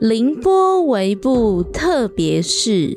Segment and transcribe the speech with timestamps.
[0.00, 2.94] 凌波微步特别是，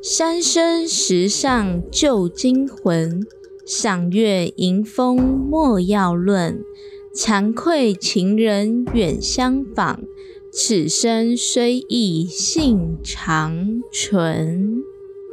[0.00, 3.20] 三生石上旧精魂。
[3.66, 6.64] 赏月迎风莫要论，
[7.14, 10.00] 惭愧情人远相访。
[10.50, 14.82] 此生虽异性长存。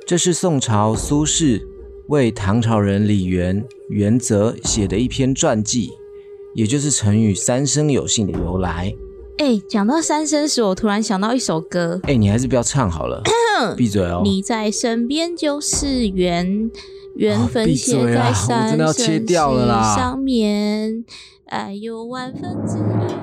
[0.05, 1.61] 这是宋朝苏轼
[2.07, 5.91] 为唐朝人李元元泽写的一篇传记，
[6.53, 8.93] 也就是成语“三生有幸”的由来。
[9.37, 11.99] 哎，讲到三生石，我突然想到一首歌。
[12.03, 13.21] 哎，你还是不要唱好了，
[13.77, 14.21] 闭嘴哦！
[14.23, 16.71] 你在身边就是缘，
[17.15, 21.05] 缘分写在三生石上面，
[21.45, 23.15] 爱有万分之一。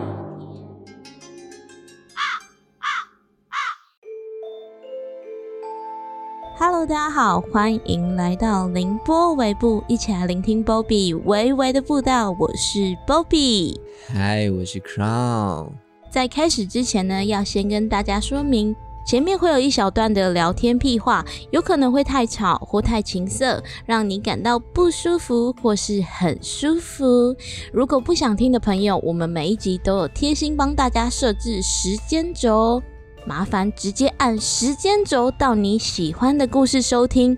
[6.56, 12.30] Hello，大家好，欢迎来到凌波微步，一起来聆听 Bobby 微微的步道。
[12.38, 15.72] 我是 Bobby，嗨，我是 Crown。
[16.14, 18.72] 在开始之前呢，要先跟大家说明，
[19.04, 27.34] 前面会有一小段的聊天屁话，有可能会太吵或太情色，让你感到不舒服或是很舒服。
[27.72, 32.80] 如果不想听的朋友，我们每一集都有贴心帮大家设置时间轴，
[33.26, 37.36] 麻烦直接按时间轴到你喜欢的故事收听，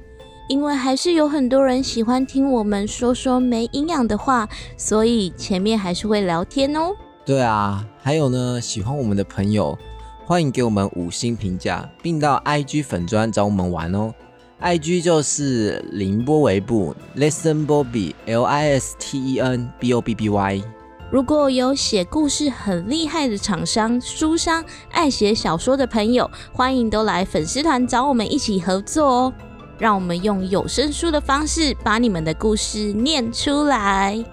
[0.50, 4.46] 因为还是有很多人喜欢听我们说说没营养的话，
[4.76, 6.94] 所以前面还是会聊天哦。
[7.26, 9.76] 对啊，还有呢，喜欢我们的朋友，
[10.24, 14.14] 欢迎给我们五星评价，并到 IG 粉专找我们玩哦。
[14.62, 20.62] IG 就是凌波微步，Listen Bobby，L I S T E N B O B B Y。
[21.10, 29.32] 如果有写故事很厉害的厂商、书商，爱写小说的朋友，欢迎都来粉丝团找我们一起合作哦。
[29.80, 34.24] 让我们用有声书的方式，把你们的故事念出来。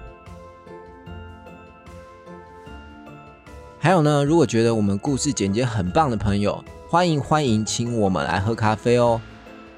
[3.84, 9.20] 还有呢，如果觉得我们故事简介很棒的朋友，欢迎欢迎请我们来喝咖啡哦，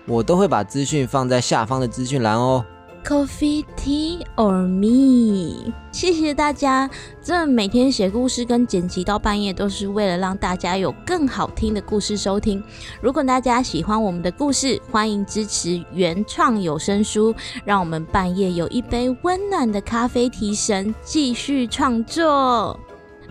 [0.05, 2.63] 我都会把资讯放在下方的资讯栏哦。
[3.03, 5.73] Coffee, tea or me？
[5.91, 6.87] 谢谢大家，
[7.19, 12.63] 这每天写故事跟剪辑到半夜，都是为了让大家有更好听的故事收听。
[13.01, 17.33] 如果大家喜欢我们的故事，欢迎支持原创有声书，
[17.65, 22.79] 让我们半夜有一杯温暖的咖啡提神，继续创作。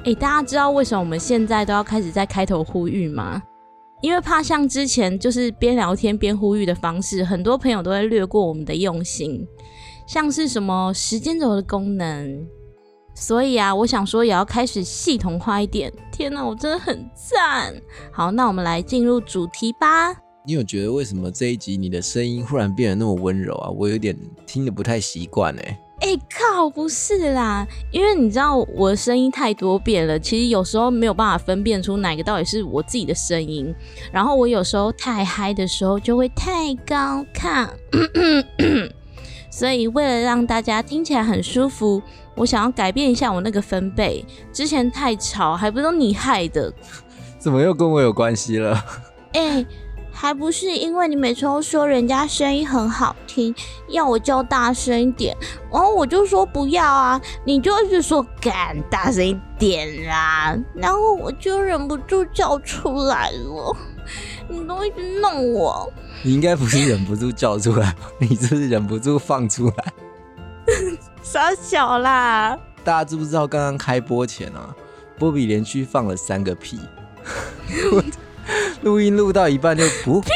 [0.05, 3.43] 哎，大家知道为什么我们现在都要开始在开头呼吁吗？
[4.03, 9.47] 因为怕像之前就是边聊天边呼吁的方式，很多朋友都会略过我们的用心，
[10.07, 12.47] 像是什么时间轴的功能。
[13.15, 15.91] 所以啊，我想说也要开始系统化一点。
[16.13, 17.75] 天哪，我真的很赞！
[18.13, 20.15] 好，那我们来进入主题吧。
[20.45, 23.71] 你有觉得为什么这一集你的声音忽然变得那么温柔啊？
[23.71, 24.15] 我有点
[24.47, 25.81] 听得不太习惯哎。
[26.05, 33.75] 哎靠，不是啦，因为你知道我的声音太多变了，其实有时候没有办法分辨出哪个到底是我自己的声音。
[34.13, 37.67] 然后我有时候太嗨的时候就会太高亢，
[39.51, 42.03] 所以为了让大家听起来很舒服，
[42.35, 44.23] 我想要改变一下我那个分贝。
[44.53, 46.71] 之前太吵，还不是你害的？
[47.39, 48.79] 怎么又跟我有关系了？
[49.33, 49.65] 哎。
[50.17, 53.55] 还不是因为你每次都说人家声音很好听，
[53.89, 55.37] 要我叫大声一点，
[55.71, 63.77] 然后我就说不要啊，你就一直说敢大声一点啦，然后我就忍不住叫出来了，
[64.49, 65.93] 你都一直弄我。
[66.23, 69.93] 你应该不是忍不住叫出来，你是不是忍不住放出来？
[71.23, 72.57] 傻小啦！
[72.83, 74.75] 大家知不知道刚刚开播前啊，
[75.19, 76.81] 波比连续放了三个屁。
[78.85, 80.31] 录音录到一半就不屁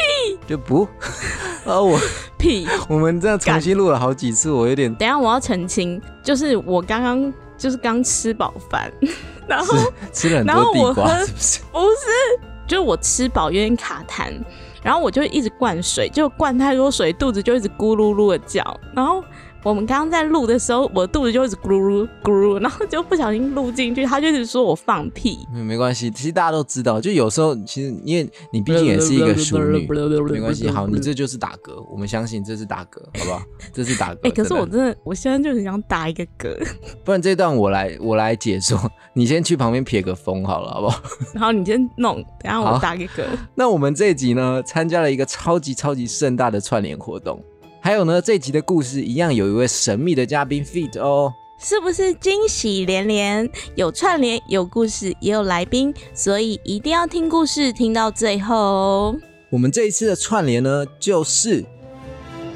[0.47, 0.87] 就不
[1.65, 1.99] 啊我
[2.37, 8.91] 屁 我们这样重新录了好几次，我有点等下我要澄清，就是我刚刚就是刚吃饱饭，
[9.47, 9.77] 然后
[10.11, 11.59] 吃了很多地瓜，是不是？
[11.71, 14.33] 不是，就是我吃饱有点卡痰，
[14.81, 19.23] 然后我就一直灌水，就灌太多水，肚子就一直咕噜噜的叫，然后。
[19.63, 25.37] 我们刚刚在录的时候，我肚子就一直咕噜咕噜，然后就不小心录进去，他就一直说我放屁。
[25.53, 29.85] 没没关系，其实大家都知道，就有时候其实因为你毕竟也是一个淑女，
[30.31, 30.67] 没关系。
[30.71, 33.41] 好，你这就是打嗝，我们相信这是打嗝，好不好？
[33.73, 34.19] 这是打嗝。
[34.23, 36.57] 哎，可是我真的，我现在就很想打一个嗝。
[37.03, 38.79] 不然这段我来我来解说，
[39.13, 41.01] 你先去旁边撇个风好了，好不好？
[41.35, 43.25] 然后你先弄，等下我打一个嗝。
[43.55, 47.43] 那我们这一集呢，参加了一个超级超级盛大的串联活动。
[47.81, 53.49] 还有呢，这集的故事一样有一位神秘的嘉宾 feed 哦，是不是惊喜连连？
[53.75, 59.15] 有串联，有故事，也有来宾，所以一定要听故事听到最后哦。
[59.49, 61.63] 我们这一次的串联呢，就是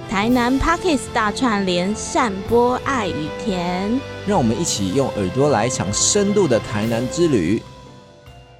[0.10, 7.62] 台南 Parkes 大串联，散播爱与甜，让我们一起用耳朵来一场深度的台南之旅。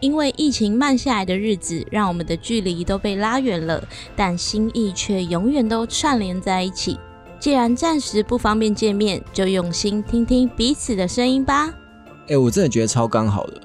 [0.03, 3.81] 因为疫情慢下来的日子，让我们的距离都被拉远了，
[4.17, 7.00] 但心意却永远都串联在一起。
[7.39, 11.73] 既然暂时不方便见面，就用心听听彼此的声音吧。
[12.27, 13.61] 哎，我真的觉得超刚好的。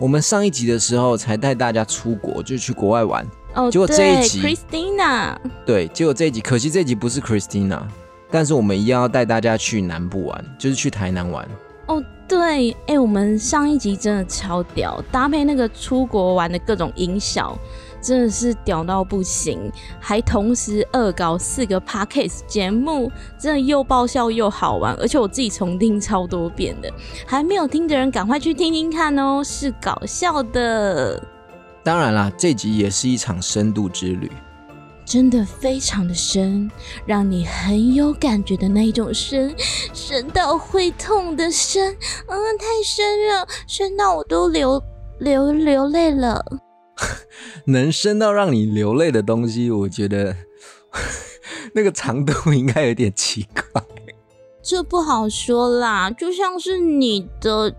[0.00, 3.24] 我们上一集的时候才带大家出国，就去国外玩。
[3.54, 7.82] 哦，结果这一集，Christina，对，结果这一集，可惜这一集不是 Christina，
[8.28, 11.48] 但是我们一样要带大家去南部玩，就是去台南玩。
[11.86, 17.56] 哦，对，哎，我们上一集真的超屌，搭配那个出国玩的各种音效，
[18.02, 19.70] 真的是屌到不行，
[20.00, 26.92] 还同时恶搞四个 podcast 节目，真的又爆笑又好玩，而且我自己重听超多遍的，
[27.24, 31.22] 还没有听的人赶快去听听看哦，是搞笑的。
[31.84, 34.28] 当然啦，这集也是一场深度之旅。
[35.06, 36.68] 真的非常的深，
[37.06, 39.54] 让你很有感觉的那一种深，
[39.94, 44.82] 深到会痛的深，嗯，太深了，深到我都流
[45.20, 46.44] 流流泪了。
[47.66, 50.36] 能深到让你流泪的东西，我觉得
[51.72, 53.82] 那个长度应该有点奇怪。
[54.60, 57.72] 这不好说啦，就像是你的，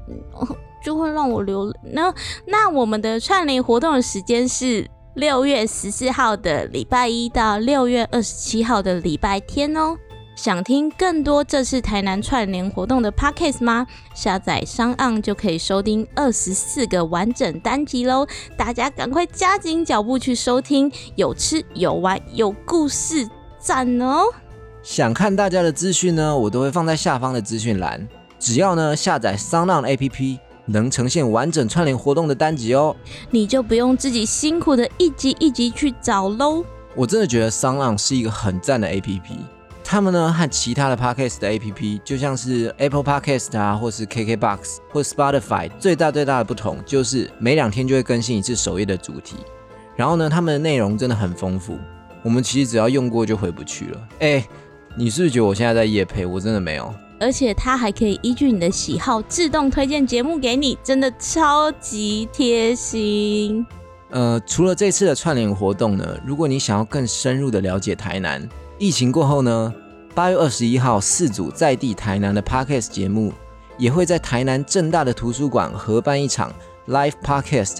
[0.82, 1.74] 就会让我流。
[1.92, 2.14] 那
[2.46, 4.90] 那我们的串联活动的时间是？
[5.18, 9.98] 六月十四号的礼拜一到六月二十七号的礼拜天哦。
[10.36, 13.88] 想听更多这次台南串联活动的 podcast 吗？
[14.14, 18.28] 下载商岸就可以收听二十四个完整单集喽！
[18.56, 23.28] 大家赶快加紧脚步去收听，有吃有玩有故事，
[23.58, 24.26] 赞哦！
[24.84, 28.08] 想看大家的资讯呢，我都会放在下方的资讯栏。
[28.38, 30.38] 只要呢下载商浪 APP。
[30.68, 32.96] 能呈现完整串联活动的单集哦，
[33.32, 36.64] 你就不用自己辛苦的一集一集去找喽。
[36.96, 39.38] 我真的觉得 Sound 是一个很赞的 A P P，
[39.84, 49.36] 他们呢和其他的 Podcast 的 A P P，就像是 Apple Podcast 啊，或是 K K Box 或 Spotify，最大最大的不同就是每两天就会更新一次首页的主题，
[49.96, 51.78] 然后呢，他们的内容真的很丰富，
[52.24, 54.08] 我们其实只要用过就回不去了。
[54.20, 54.46] 哎，
[54.98, 56.26] 你是不是觉得我现在在夜配？
[56.26, 56.94] 我真的没有。
[57.20, 63.66] 而且它还可以依据你的喜好自动推荐节目给你，真的超级贴心。
[64.10, 68.48] 呃，除了这次的串联活动呢，如果你想要更深入的了解台南，
[68.78, 69.74] 疫情过后呢，
[70.16, 73.34] 八月二十一号四组在地台南的 Podcast 节目
[73.78, 76.54] 也会在台南正大的图书馆合办一场
[76.88, 77.78] Live Podcast。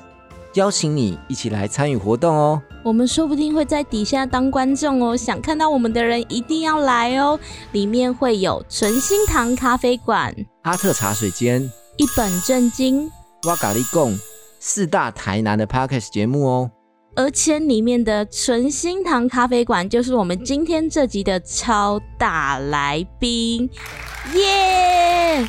[0.54, 2.62] 邀请你一起来参与活动哦！
[2.88, 7.38] 我们说不定会在底下当观众哦，想看到我们的人一定要来哦！
[7.74, 11.62] 里面会有纯心堂咖啡馆、阿特茶水间、
[11.98, 13.12] 一本正经、
[13.44, 14.18] 哇咖喱贡
[14.62, 16.72] 四大台南的 podcast 节目哦。
[17.18, 23.70] 而且里面的纯心堂咖啡馆就是我们今天这集的超大来宾，
[24.34, 25.42] 耶！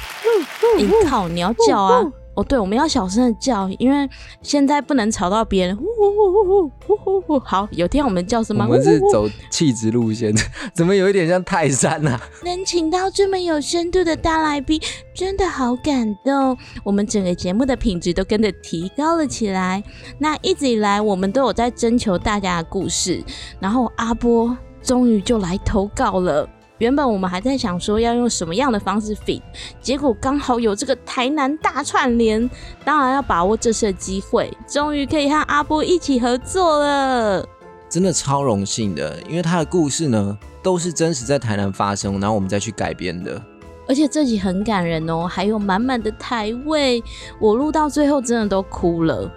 [0.77, 2.03] 你靠，你要叫啊！
[2.39, 4.09] 哦，对，我们要小声的叫，因为
[4.43, 5.77] 现在不能吵到别人。
[5.77, 8.65] 呼呼呼呼呼呼呼好，有听我们叫什么？
[8.65, 10.33] 我们是走气质路线，
[10.73, 12.21] 怎么有一点像泰山啊？
[12.45, 14.81] 能请到这么有深度的大来宾，
[15.13, 16.57] 真的好感动。
[16.85, 19.83] 我们整个节目的品质都跟着提高了起来。
[20.21, 23.21] 那一直以来，我们都有在征求大家的故事，
[23.59, 26.49] 然后阿波终于就来投稿了。
[26.79, 29.43] 原本我们还在想说要用什么样的方式 fit，
[29.81, 32.49] 结果刚好有这个台南大串联，
[32.85, 37.45] 当然要把握这次的机会，终于可以和阿波一起合作了，
[37.89, 43.43] 真的超荣幸的，因为他的故事呢都是真实在台南发生，然后我们再去改编的，
[43.89, 47.03] 而且这集很感人哦，还有满满的台味，
[47.41, 49.29] 我录到最后真的都哭了。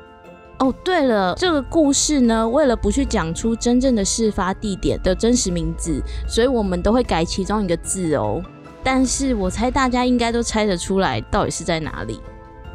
[0.61, 8.39] 哦，对了，这个故事呢，为了不去讲出真正的事发地点的真实名字，所以我们都会改其中一个字哦。
[8.83, 12.21] 但是我猜大家应该都猜得出来，到底是在哪里，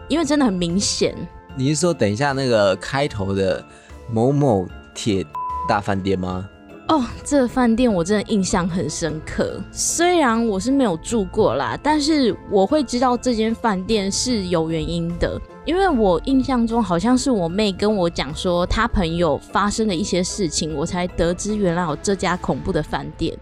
[0.09, 1.15] 因为真的很明显。
[1.55, 3.65] 你是说等一下那个开头的
[4.11, 5.25] 某某铁
[5.69, 6.45] 大饭店吗？
[6.89, 9.61] 哦，这个饭店我真的印象很深刻。
[9.71, 15.41] 虽然我是没有住过啦，但是我会知道这间饭店是有原因的。
[15.67, 23.37] 因为我印象中好像是我妹跟我讲说，她朋友发生的一些事情，我才得知原来有这家恐怖的饭店。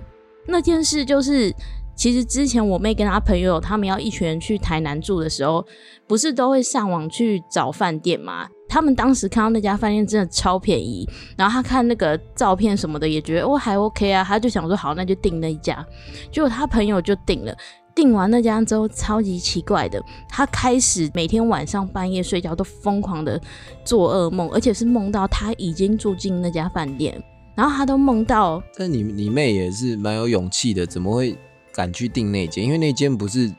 [0.47, 1.55] 那件事就是，
[1.95, 5.65] 其实之前我妹跟她朋友他们要一群人去台南住的时候，
[6.09, 8.49] 不是都会上网去找饭店吗？
[8.71, 15.87] 他们当时看到那家饭店真的超便宜，然后他看那个照片什么的也觉得哦还 OK 啊，他就想说好那就订那一家，
[16.33, 17.55] 结果他朋友就订了。
[17.95, 23.41] 订完那家之后，超级奇怪的，他开始每天晚上半夜睡觉都疯狂的
[23.85, 27.23] 做噩梦，而且是梦到他已经住进那家饭店，
[27.55, 28.63] 然后他都梦到。
[28.77, 31.39] 但你你妹也是蛮有勇气的，怎么会
[31.73, 32.65] 敢去订那间？
[32.65, 33.53] 因为那间不是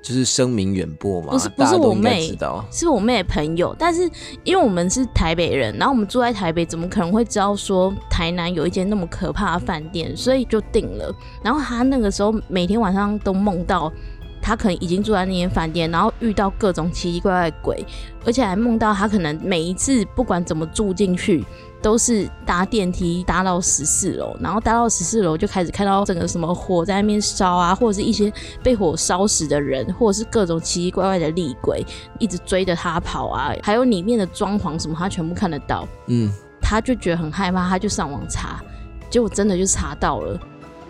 [0.00, 2.34] 就是声名远播嘛，不是不是我妹。
[2.70, 4.08] 是我妹的朋友，但是
[4.44, 10.16] 因为我们是台北人，然后我们住在台北，怎么可能会知道说台南有一间那么可怕的饭店？
[10.16, 11.14] 所以就定了。
[11.42, 13.92] 然后他那个时候每天晚上都梦到
[14.40, 17.86] 他可能已经住在那间饭店，然后遇到各种奇奇怪怪的鬼，
[18.24, 21.44] 而且还梦到他可能每一次不管怎么住进去。
[21.80, 28.32] 都是搭电梯搭到十四楼，然后搭到十四楼就开始看到整个什么火在那边烧啊，或者是一些
[28.62, 31.84] 被火烧死的人，或者是各种奇奇怪怪的厉鬼
[32.18, 35.86] 一直追着他跑啊，还有里面的装潢什么，他全部看得到。
[36.06, 38.60] 嗯，他就觉得很害怕，他就上网查，
[39.08, 40.38] 结果真的就查到了。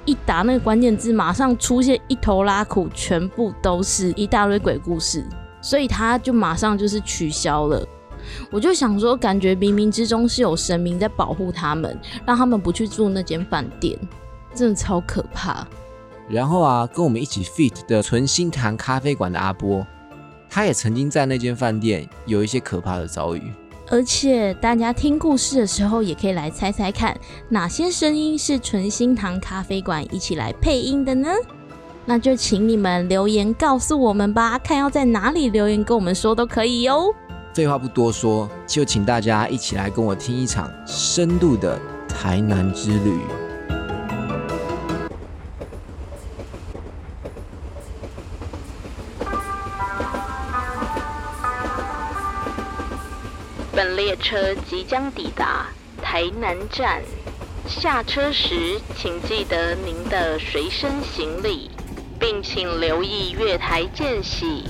[0.06, 5.22] 一打那个关键字，马上出现一头拉苦，全部都是一大堆鬼故事，
[5.60, 7.86] 所以他就马上就是取消了。
[8.50, 13.98] 我就想说，感觉冥冥之中是有神明在保护他们，让他们不去住那间饭店，
[14.54, 15.66] 真的超可怕。
[16.28, 19.86] 然后啊，跟我们一起 fit 的纯心堂咖啡馆的阿波，
[20.50, 23.42] 他也曾经在那间饭店有一些可怕的遭遇。
[23.90, 27.18] 而且大家听故事的时候，也可以来猜猜看，
[27.48, 31.30] 哪些声音是纯心堂咖啡馆一起来配音的呢？
[32.04, 37.14] 那就请你们留言告诉我们吧，看要在哪里留言跟我们说都可以哟。
[37.58, 41.76] 废话不多说，就请大家一起来跟我听一场深度的
[42.08, 43.18] 台南之旅。
[53.72, 55.66] 本列车即将抵达
[56.00, 57.02] 台南站，
[57.66, 61.72] 下车时请记得您的随身行李，
[62.20, 64.62] 并请留意月台间隙。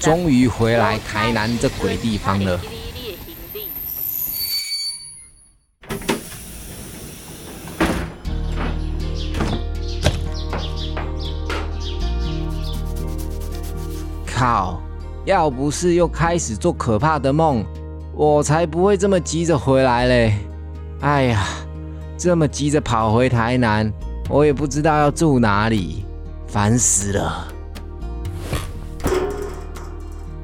[0.00, 2.60] 终于回来台南这鬼地方了。
[14.26, 14.80] 靠！
[15.24, 17.62] 要不是又开始做可怕的梦，
[18.14, 20.38] 我才不会这么急着回来嘞。
[21.00, 21.44] 哎呀，
[22.16, 23.92] 这么急着跑回台南，
[24.30, 26.02] 我也不知道要住哪里，
[26.48, 27.46] 烦死了。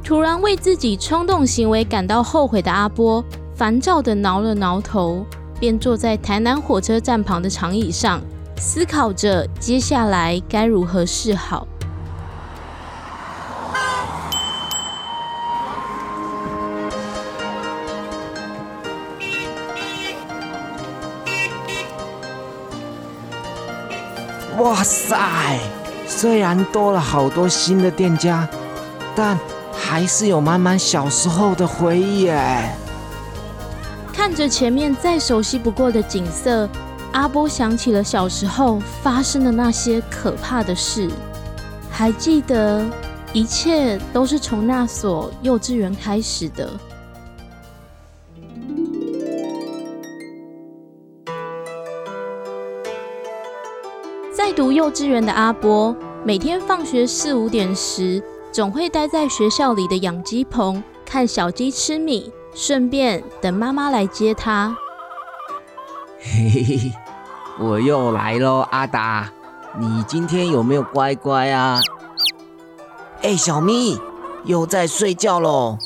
[0.04, 5.24] 突然为自己冲动行为感到后悔的阿波，烦躁的挠了挠头，
[5.58, 8.20] 便坐在台南火车站旁的长椅上，
[8.58, 11.66] 思考着接下来该如何是好。
[24.58, 25.58] 哇塞！
[26.06, 28.48] 虽然多了好多新的店家，
[29.14, 29.38] 但
[29.72, 32.70] 还是有满满小时候的回忆耶。
[34.12, 36.68] 看着前面再熟悉不过的景色，
[37.12, 41.10] 阿波想起了小时候发生的那些可怕的事。
[41.90, 42.84] 还记得，
[43.32, 46.70] 一切都是从那所幼稚园开始的。
[54.56, 55.94] 读幼稚园的阿波，
[56.24, 64.76] 每天放学四五点时，总会待在学校里的养鸡棚，看小鸡吃米，顺便等妈妈来接他。
[66.20, 66.92] 嘿嘿嘿，
[67.58, 69.28] 我又来喽，阿达，
[69.76, 71.80] 你今天有没有乖乖啊？
[73.22, 73.98] 哎，小咪
[74.44, 75.78] 又在睡觉喽。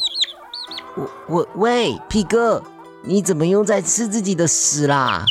[0.95, 2.63] 我我喂，屁哥，
[3.03, 5.25] 你怎么又在吃自己的屎啦？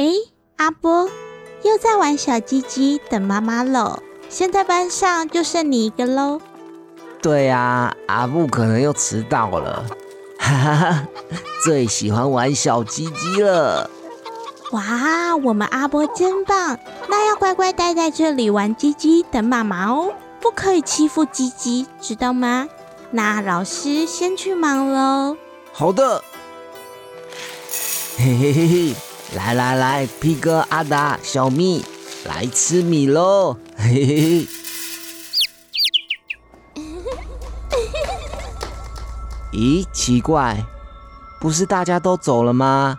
[0.00, 0.14] 诶，
[0.56, 1.10] 阿波
[1.62, 4.02] 又在玩小鸡鸡等妈妈喽。
[4.30, 6.40] 现在班上就剩你一个喽。
[7.20, 9.84] 对呀，阿布可能又迟到了，
[10.38, 11.08] 哈哈哈，
[11.62, 13.90] 最喜欢玩小鸡鸡了。
[14.70, 16.78] 哇，我们阿波真棒！
[17.06, 22.66] 那要乖乖待在这里玩鸡鸡等妈妈哦，不可以欺负鸡鸡，知道吗？
[23.10, 25.36] 那老师先去忙喽。
[25.74, 26.24] 好的。
[28.16, 28.94] 嘿嘿嘿嘿。
[29.32, 31.84] 来来来，，P 哥、阿达、小蜜，
[32.24, 33.56] 来吃米喽！
[33.76, 34.48] 嘿嘿嘿。
[39.52, 40.64] 咦，奇怪，
[41.40, 42.98] 不是大家都走了吗？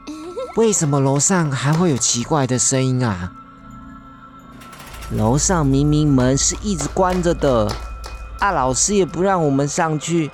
[0.56, 3.34] 为什么楼上还会有奇怪的声音啊？
[5.12, 7.70] 楼上明明门是一直关着的，
[8.40, 10.32] 啊，老师也不让我们上去，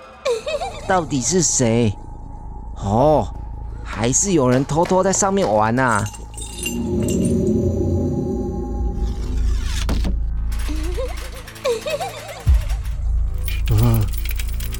[0.88, 1.98] 到底是谁？
[2.75, 3.34] 哦。
[3.98, 6.04] 还是有人偷偷在上面玩呐！
[13.72, 14.00] 啊，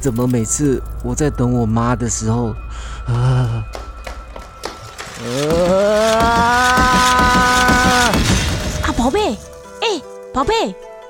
[0.00, 2.54] 怎么每次我在等我妈的时候，
[3.08, 3.64] 啊，
[5.24, 5.32] 啊！
[8.94, 9.36] 宝贝，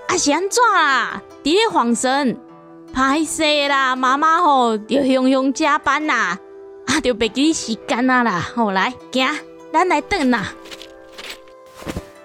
[0.08, 1.22] 啊是安怎啦？
[1.44, 2.38] 伫咧晃神，
[2.94, 6.38] 歹势啦，妈妈吼要凶凶加班啦，
[6.98, 8.44] 啊，就别记时间啊啦。
[8.56, 9.28] 好来，行，
[9.72, 10.52] 咱来等啦。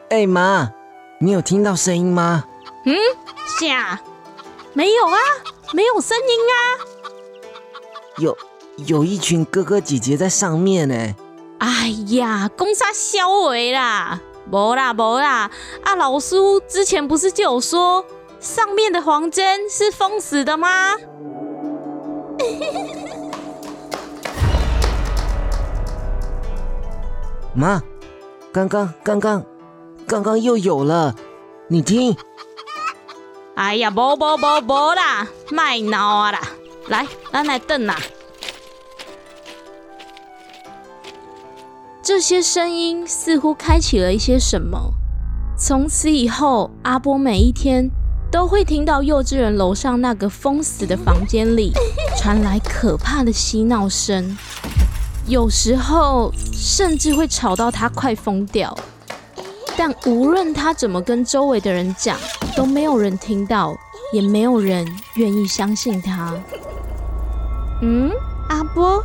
[0.10, 0.72] 哎妈，
[1.20, 2.44] 你有听到声音吗？
[2.86, 2.96] 嗯，
[3.60, 4.02] 啥？
[4.74, 5.20] 没有啊，
[5.74, 6.58] 没有声音啊。
[8.18, 8.36] 有
[8.88, 11.16] 有一群哥哥姐姐在上面呢。
[11.60, 14.20] 哎呀，讲啥笑话啦？
[14.52, 15.52] 无啦无啦，
[15.84, 16.36] 啊老师
[16.68, 18.04] 之前不是就有说
[18.40, 20.96] 上面的黄针是封死的吗？
[27.56, 27.82] 妈，
[28.52, 29.46] 刚刚刚刚
[30.08, 31.16] 刚刚又有了，
[31.68, 32.16] 你听。
[33.56, 36.42] 哎呀，无无无无啦，卖闹啊啦！
[36.88, 37.96] 来，咱来等啦。
[42.02, 44.94] 这些声音似乎开启了一些什么。
[45.56, 47.90] 从此以后，阿波每一天
[48.32, 51.72] 都会听到幼稚园楼上那个封死的房间里
[52.18, 54.36] 传来可怕的嬉闹声，
[55.28, 58.76] 有时候甚至会吵到他快疯掉。
[59.76, 62.18] 但无论他怎么跟周围的人讲，
[62.56, 63.76] 都没有人听到，
[64.14, 66.34] 也没有人愿意相信他。
[67.82, 68.12] 嗯，
[68.50, 69.04] 阿波，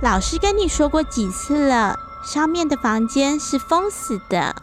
[0.00, 1.96] 老师跟你说过几次了？
[2.24, 4.54] 上面的房间是封死的。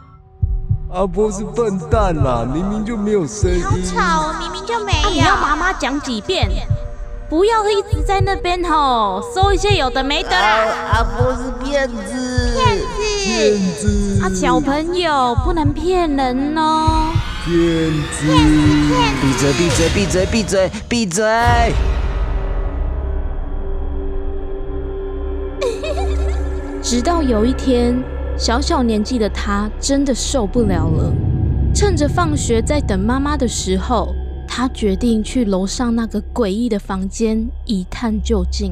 [0.94, 3.62] 阿波是笨蛋啦，明明就没有声音。
[3.64, 5.10] 好吵，明明就没有。
[5.10, 6.50] 你要妈妈讲几遍？
[7.28, 10.66] 不要一直在那边吼，说一些有的没的啦。
[10.94, 12.86] 阿波是骗子，骗子，
[13.26, 14.22] 骗子。
[14.24, 17.12] 啊，小朋友不能骗人哦。
[17.44, 17.56] 骗
[18.12, 18.28] 子，
[19.22, 21.26] 闭嘴，闭嘴，闭嘴，闭嘴，闭嘴。
[26.84, 28.04] 直到有一天，
[28.38, 31.12] 小小年纪的他真的受不了了。
[31.74, 34.16] 趁着放学在等妈妈的时候，
[34.58, 38.72] 他决定去楼上那个诡异的房间一探究竟。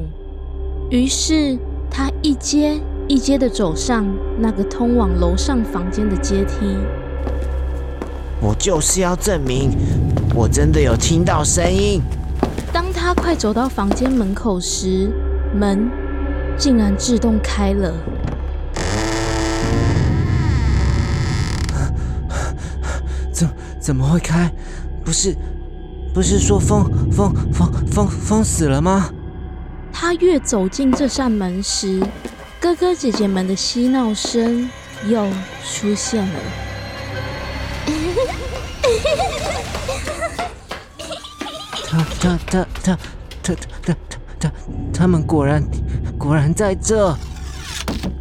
[0.89, 1.59] 于是，
[1.91, 4.05] 他一阶一阶的走上
[4.39, 6.77] 那个通往楼上房间的阶梯。
[8.39, 9.71] 我就是要证明，
[10.33, 12.01] 我真的有听到声音。
[12.71, 15.11] 当他快走到房间门口时，
[15.53, 15.91] 门。
[16.55, 17.93] 竟然自动开了！
[23.33, 23.49] 怎
[23.81, 24.49] 怎么会开？
[25.03, 25.35] 不是
[26.13, 29.09] 不是说封封封封封死了吗？
[29.91, 32.01] 他越走进这扇门时，
[32.59, 34.69] 哥哥姐姐们的嬉闹声
[35.07, 35.27] 又
[35.65, 36.39] 出现了。
[41.89, 42.97] 他他他他
[43.41, 43.95] 他他
[44.39, 44.51] 他
[44.93, 45.63] 他们果然。
[46.17, 47.13] 果然在这，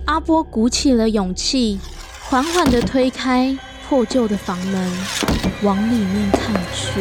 [0.07, 1.79] 阿波鼓起了勇气，
[2.25, 3.57] 缓缓的推开
[3.89, 4.91] 破旧的房门，
[5.63, 7.01] 往里面看去。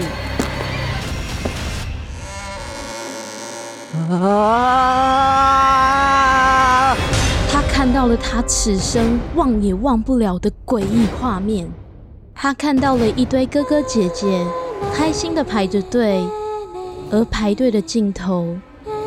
[4.12, 5.78] 啊！
[7.52, 11.71] 他看到了他此生忘也忘不了的诡异画面。
[12.34, 14.45] 他看到了一堆哥哥姐姐
[14.93, 16.24] 开心的排着队，
[17.12, 18.58] 而排队的尽头。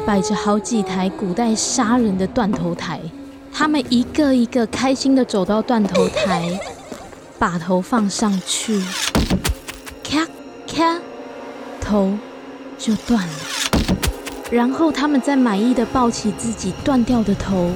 [0.07, 3.01] 摆着好几台古代杀人的断头台，
[3.51, 6.61] 他们一个一个开心的走到断头台，
[7.39, 8.85] 把头放上去，
[10.03, 10.27] 咔
[10.67, 11.01] 咔，
[11.81, 12.13] 头
[12.77, 13.54] 就断了。
[14.51, 17.71] 然后他们再满意的抱起自己断掉的头，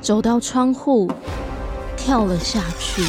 [0.00, 1.10] 走到窗户，
[1.96, 3.02] 跳了下去。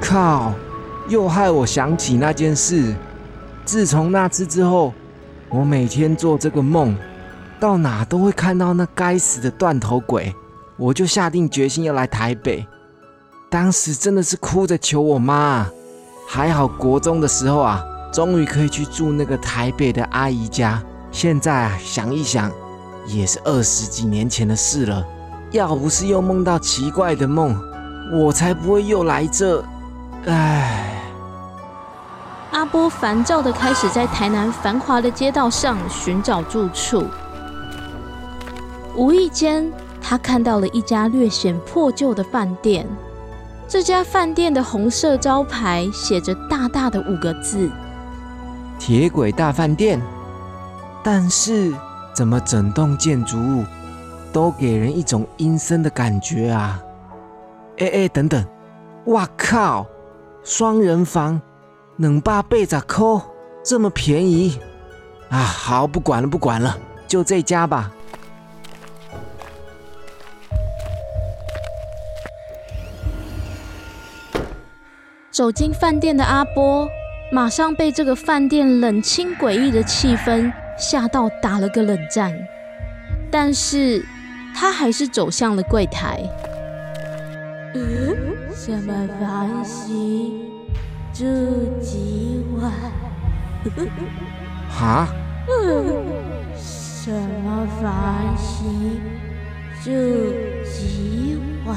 [0.00, 0.52] 靠！
[1.10, 2.94] 又害我想起那件事。
[3.64, 4.94] 自从那次之后，
[5.48, 6.96] 我每天做这个梦，
[7.58, 10.32] 到哪都会看到那该死的断头鬼。
[10.76, 12.64] 我就下定决心要来台北。
[13.50, 15.68] 当时真的是哭着求我妈。
[16.28, 20.80] 还好国中的时候啊，终于可以去住那个台北的阿姨家。
[21.10, 22.48] 现在啊，想一想，
[23.08, 25.04] 也是二十几年前的事了。
[25.50, 27.60] 要不是又梦到奇怪的梦，
[28.12, 29.64] 我才不会又来这。
[30.26, 30.99] 唉。
[32.52, 37.06] 阿波烦躁的开始在台南繁华的街道上寻找住处。
[38.96, 39.70] 无意间，
[40.02, 42.86] 他看到了一家略显破旧的饭店。
[43.68, 47.70] 这家饭店的红色招牌写着大大的五个字
[48.80, 50.00] ：“铁轨大饭店。”
[51.04, 51.72] 但是，
[52.12, 53.64] 怎么整栋建筑物
[54.32, 56.82] 都给人一种阴森的感觉啊！
[57.78, 58.44] 哎哎，等等，
[59.06, 59.86] 哇靠，
[60.42, 61.40] 双人房，
[62.00, 63.20] 能八倍咋扣，
[63.62, 64.58] 这么便宜
[65.28, 65.36] 啊！
[65.36, 66.74] 好，不管了，不管了，
[67.06, 67.92] 就这家吧。
[75.30, 76.88] 走进饭店的阿波，
[77.30, 82.34] 马上被这个饭店冷清诡异的气氛吓到，打了个冷战。
[83.30, 84.02] 但是
[84.54, 86.22] 他还是走向了柜台。
[88.54, 90.49] 什么房型？
[91.20, 91.26] 住
[91.82, 92.72] 几晚？
[94.72, 95.06] 哈？
[96.56, 98.98] 什么房型？
[99.84, 99.90] 住
[100.64, 101.76] 几晚？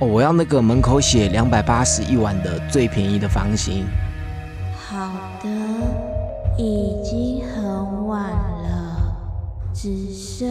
[0.00, 3.86] 哦，我要那个门口写两百八十一晚的最便宜的房型。
[4.76, 5.08] 好
[5.42, 5.48] 的，
[6.58, 9.16] 已经很晚了，
[9.72, 10.46] 只剩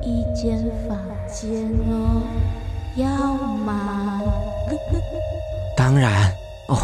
[0.00, 2.22] 一间房间哦，
[2.94, 4.22] 要吗？
[5.76, 6.32] 当然。
[6.68, 6.78] 哦，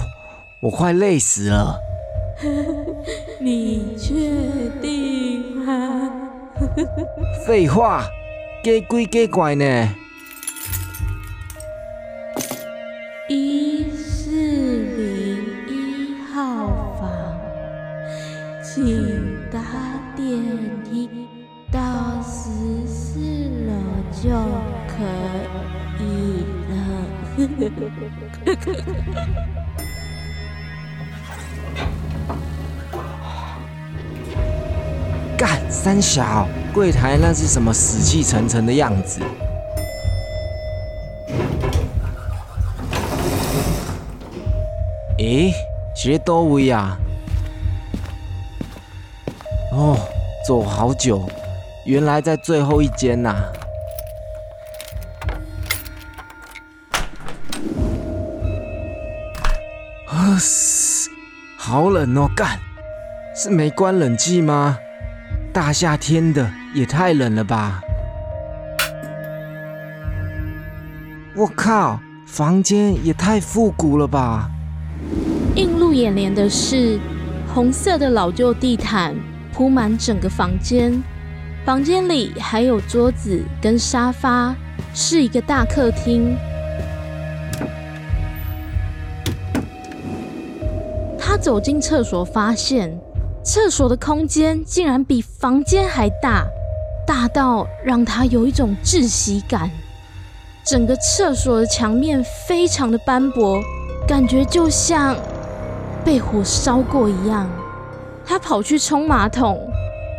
[0.61, 1.81] 我快累死了。
[3.41, 4.13] 你确
[4.81, 6.11] 定吗？
[7.47, 8.05] 废话，
[8.63, 9.65] 给鬼给怪呢。
[13.29, 16.67] 一四零一号
[16.99, 17.11] 房，
[18.63, 19.61] 请搭
[20.17, 20.27] 电
[20.85, 21.09] 梯
[21.71, 21.81] 到
[22.23, 23.21] 十四
[23.67, 23.73] 楼
[24.13, 24.29] 就
[24.89, 25.03] 可
[26.01, 26.75] 以了。
[35.41, 39.23] 干三小，柜台那是什么死气沉沉的样子？
[45.17, 45.51] 诶，
[45.97, 46.95] 这多位啊？
[49.73, 49.97] 哦，
[50.47, 51.27] 走好久，
[51.87, 53.31] 原来在最后一间呐。
[60.07, 61.09] 啊嘶，
[61.57, 62.29] 好冷哦！
[62.37, 62.59] 干，
[63.35, 64.77] 是没关冷气吗？
[65.63, 67.83] 大夏天的也太冷了吧！
[71.37, 74.49] 我靠，房间也太复古了吧！
[75.57, 76.99] 映入眼帘的是
[77.53, 79.15] 红色的老旧地毯
[79.53, 80.99] 铺满整个房间，
[81.67, 84.57] 房间里还有桌子跟沙发，
[84.95, 86.35] 是一个大客厅。
[91.19, 92.99] 他走进厕所，发现
[93.53, 96.47] 厕所的空间竟然比房间还大，
[97.05, 99.69] 大到让他有一种窒息感。
[100.65, 103.61] 整个厕所的墙面非常的斑驳，
[104.07, 105.17] 感觉就像……
[106.05, 107.51] 被火烧过一样，
[108.25, 109.69] 他跑去冲马桶，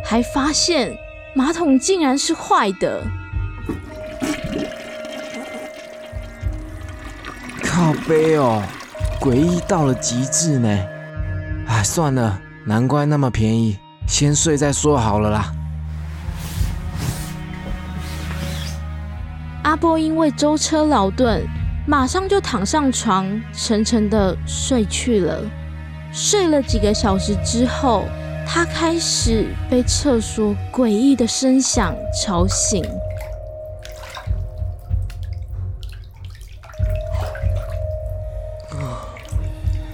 [0.04, 0.94] 还发现
[1.34, 3.02] 马桶竟然是坏的。
[7.64, 8.62] 靠背哦，
[9.18, 10.68] 诡异到了极致呢！
[11.66, 15.52] 哎，算了，难怪那么便宜，先睡再说好了啦。
[19.64, 21.44] 阿波因为舟车劳顿，
[21.86, 25.42] 马上就躺上床，沉沉的睡去了。
[26.12, 28.04] 睡了几个小时之后，
[28.46, 32.84] 他开始被厕所诡异的声响吵醒。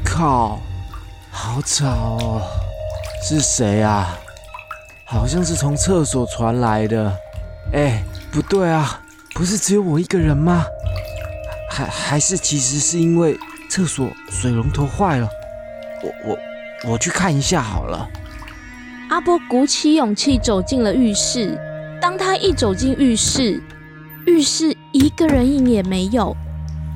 [0.05, 0.59] 靠，
[1.59, 2.43] 好吵哦！
[3.21, 4.17] 是谁啊？
[5.05, 7.13] 好像是从厕所传来的。
[7.73, 9.01] 哎，不对啊，
[9.35, 10.65] 不是只有我一个人吗？
[11.69, 13.37] 还还是其实是因为
[13.69, 15.29] 厕所水龙头坏了？
[16.05, 18.09] 我我我去看一下好了。
[19.11, 21.59] 阿波鼓起勇气走进了浴室。
[22.01, 23.61] 当他一走进浴室，
[24.29, 26.37] 浴室一个人影也没有，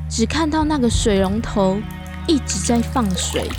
[0.09, 1.79] 只看到那个水龙头
[2.29, 3.51] 一直在放水。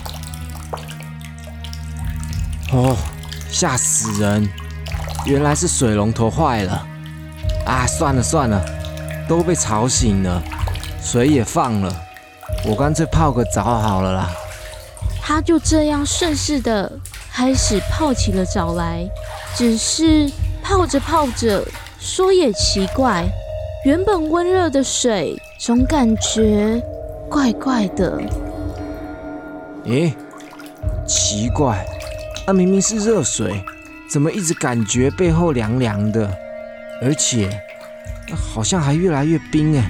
[2.73, 2.97] 哦，
[3.51, 4.49] 吓死人！
[5.25, 6.85] 原来是水龙头坏了。
[7.65, 8.59] 啊，算了算了，
[9.27, 10.41] 都被吵醒了，
[11.01, 11.95] 水也放了，
[12.65, 14.31] 我干脆泡个澡好了啦。
[15.21, 16.91] 他就这样顺势的
[17.31, 19.07] 开始泡起了澡来，
[19.55, 20.29] 只是
[20.61, 21.63] 泡着泡着，
[21.99, 23.23] 说也奇怪，
[23.85, 26.83] 原本温热的水总感觉
[27.29, 28.19] 怪怪的。
[29.85, 30.13] 咦，
[31.07, 31.85] 奇怪，
[32.45, 33.63] 那明明是热水，
[34.07, 36.29] 怎么一直感觉背后凉凉的，
[37.01, 37.49] 而且
[38.35, 39.89] 好像还越来越冰哎！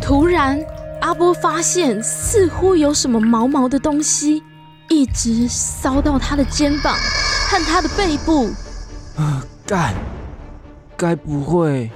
[0.00, 0.58] 突然。
[1.02, 4.42] 阿波发现，似乎有什么毛毛的东西
[4.88, 6.96] 一直烧到他的肩膀
[7.48, 8.46] 和他的背部。
[9.14, 9.94] 啊，干！
[10.96, 11.90] 该不会？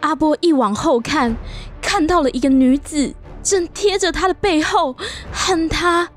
[0.00, 1.36] 阿波一往后看，
[1.82, 4.96] 看到了一个女子正贴着他的背后，
[5.32, 6.08] 和他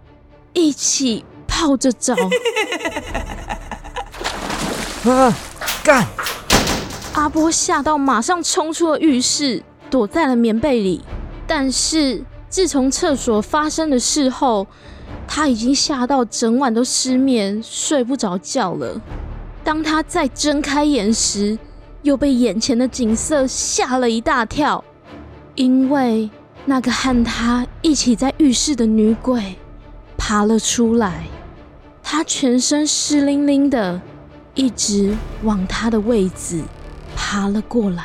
[0.53, 2.15] 一起泡着澡。
[5.05, 5.31] 啊！
[5.83, 6.07] 干！
[7.13, 11.03] 阿波吓到，马上冲出了浴室，躲在了棉被里。
[11.45, 14.65] 但是自从厕所发生的事后，
[15.27, 18.99] 他已经吓到整晚都失眠，睡不着觉了。
[19.63, 21.59] 当他再睁开眼时，
[22.01, 24.83] 又被眼前的景色吓了一大跳，
[25.53, 26.29] 因为
[26.65, 29.55] 那个和他一起在浴室的女鬼
[30.17, 31.25] 爬了出来，
[32.15, 33.99] 她全身湿淋淋的，
[34.54, 36.62] 一直往他的位子
[37.15, 38.04] 爬了过来，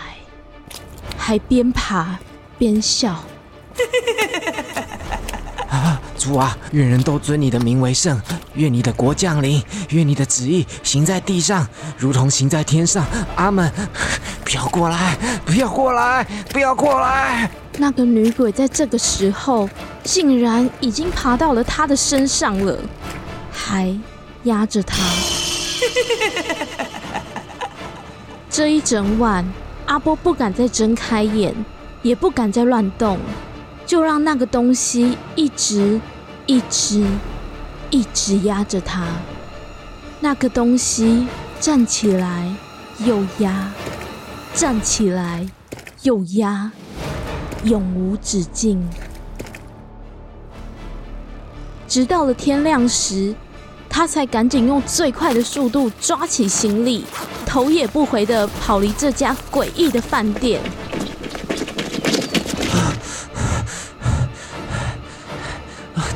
[1.18, 2.18] 还边爬
[2.56, 3.22] 边笑。
[5.68, 6.00] 啊！
[6.16, 8.18] 主啊，愿人都尊你的名为圣，
[8.54, 11.68] 愿你的国降临，愿你的旨意行在地上，
[11.98, 13.04] 如同行在天上。
[13.36, 13.70] 阿门！
[14.42, 17.50] 不要过来，不要过来，不要过来！
[17.76, 19.68] 那个女鬼在这个时候，
[20.02, 22.78] 竟然已经爬到了他的身上了，
[23.68, 23.94] 还
[24.44, 24.96] 压着他。
[28.48, 29.44] 这一整晚，
[29.84, 31.54] 阿波不敢再睁开眼，
[32.00, 33.18] 也不敢再乱动。
[33.84, 36.00] 就让那个东西一直、
[36.46, 37.04] 一直、
[37.90, 39.06] 一直压着他。
[40.20, 41.26] 那个东西
[41.60, 42.50] 站起来
[43.04, 43.70] 又压，
[44.54, 45.46] 站起来
[46.02, 46.72] 又压，
[47.64, 48.88] 永无止境。
[51.86, 53.34] 直到了天亮时，
[53.98, 57.04] 他才赶紧用最快的速度抓起行李，
[57.44, 60.60] 头也不回的跑离这家诡异的饭店。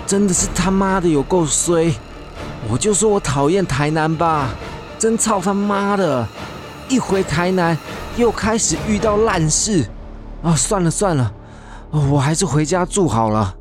[0.07, 1.93] 真的是他妈的有够衰！
[2.71, 4.51] 我就说我讨厌台南吧，
[4.97, 6.25] 真操他妈的！
[6.89, 7.77] 一回台南
[8.17, 9.85] 又开始遇到烂事
[10.45, 10.55] 啊！
[10.55, 11.33] 算了算了，
[11.91, 13.57] 我还是回家住好了。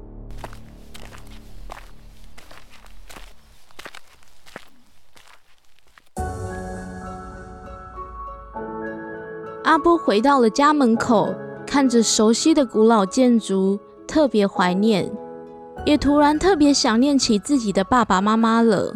[9.71, 11.33] 阿波回到了家门口，
[11.65, 15.09] 看着熟悉的古老建筑，特别怀念。
[15.85, 18.93] 也突然特别想念起自己的爸爸妈妈了。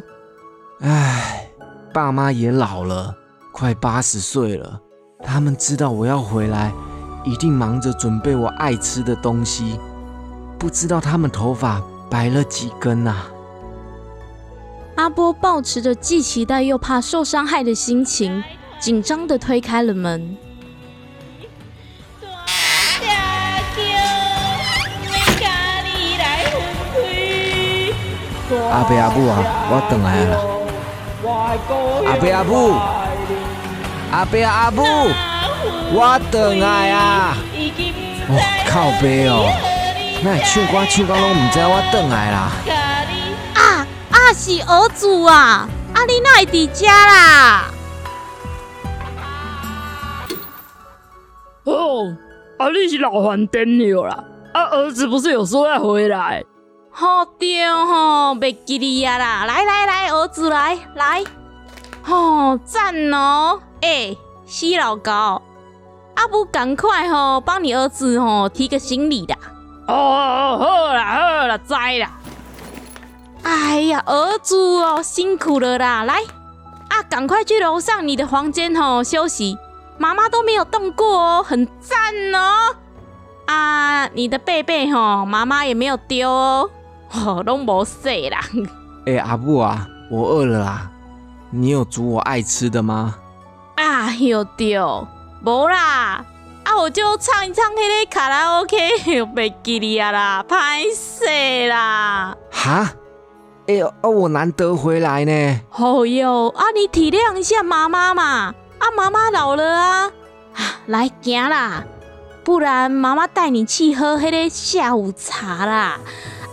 [0.81, 1.49] 唉，
[1.93, 3.15] 爸妈也老了，
[3.53, 4.81] 快八十岁了。
[5.23, 6.73] 他们知道我要回来，
[7.23, 9.79] 一定忙着准备我爱吃的东西。
[10.59, 13.27] 不知道他们头发白了几根啊？
[14.95, 18.43] 阿波抱持着既期待又怕受伤害的心情，
[18.77, 20.35] 紧张的推开了门。
[28.71, 29.37] 阿伯阿母啊，
[29.69, 30.31] 我回来了。
[32.05, 32.51] 阿伯阿母，
[34.11, 34.83] 阿伯阿母，
[35.93, 37.37] 我回来啊！
[38.27, 38.31] 哦，
[38.67, 39.49] 靠背哦，
[40.23, 42.51] 那唱歌唱到拢唔知我回来啦。
[43.55, 45.67] 啊啊，是儿子啊！
[45.93, 47.71] 啊，你哪会伫家啦？
[51.63, 52.15] 哦，
[52.57, 54.23] 啊，你是老饭店了啦？
[54.53, 56.43] 啊，儿子不是有说要回来？
[56.97, 59.43] 好对吼，袂记你呀啦！
[59.45, 61.25] 来来来，儿子来来，
[62.01, 63.59] 吼赞哦！
[63.81, 64.15] 哎，
[64.47, 65.41] 死老高，
[66.15, 69.35] 阿不赶快吼，帮你儿子吼提个行李啦！
[69.89, 72.11] 哦，好啦好啦，知啦。
[73.43, 76.05] 哎呀，儿子哦，辛苦了啦！
[76.05, 76.23] 来
[76.87, 79.57] 啊，赶快去楼上你的房间吼休息，
[79.97, 81.99] 妈妈都没有动过哦，很赞
[82.33, 82.73] 哦！
[83.47, 86.69] 啊，你的贝贝吼，妈妈也没有丢哦。
[87.11, 88.39] 哦，拢无洗啦！
[89.05, 90.89] 哎，阿布啊，我饿了啦，
[91.51, 93.15] 你有煮我爱吃的吗？
[93.75, 94.77] 啊，有对，
[95.43, 96.25] 无啦，
[96.63, 98.77] 啊，我就唱一唱迄个卡拉 OK，
[99.15, 102.35] 又 袂记你啊啦，歹势啦！
[102.51, 102.91] 哈？
[103.67, 105.61] 哎呦，啊，我难得回来呢。
[105.77, 110.11] 哦哟，啊，你体谅一下妈妈嘛，啊，妈妈老了啊，
[110.87, 111.83] 来行啦，
[112.43, 115.99] 不然妈妈带你去喝迄个下午茶啦。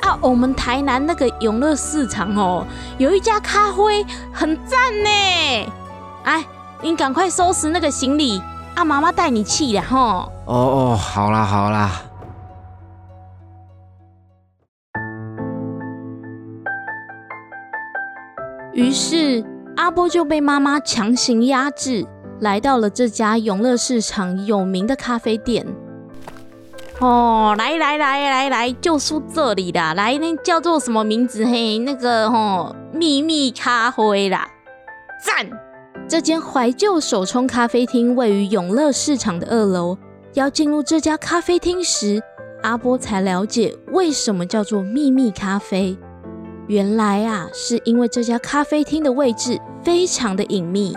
[0.02, 2.66] 啊，我们台南那个永乐市场哦，
[2.98, 5.72] 有一家咖啡很赞呢。
[6.24, 6.44] 哎，
[6.82, 8.42] 你赶快收拾那个行李，
[8.74, 9.98] 啊，妈妈带你去了吼。
[10.46, 12.02] 哦哦，好啦好啦。
[18.72, 19.44] 于是
[19.76, 22.04] 阿波就被妈妈强行压制，
[22.40, 25.64] 来到了这家永乐市场有名的咖啡店。
[27.02, 29.92] 哦，来来来来来，就输这里啦！
[29.92, 31.44] 来，那叫做什么名字？
[31.44, 34.46] 嘿，那个吼秘密咖啡啦，
[35.20, 35.50] 赞！
[36.08, 39.98] 这间怀旧手冲咖啡厅位于永乐市场的二楼。
[40.34, 42.22] 要进入这家咖啡厅时，
[42.62, 45.98] 阿波才了解为什么叫做秘密咖啡。
[46.68, 50.96] 原来啊，是因为这家咖啡厅的位置非常的隐秘。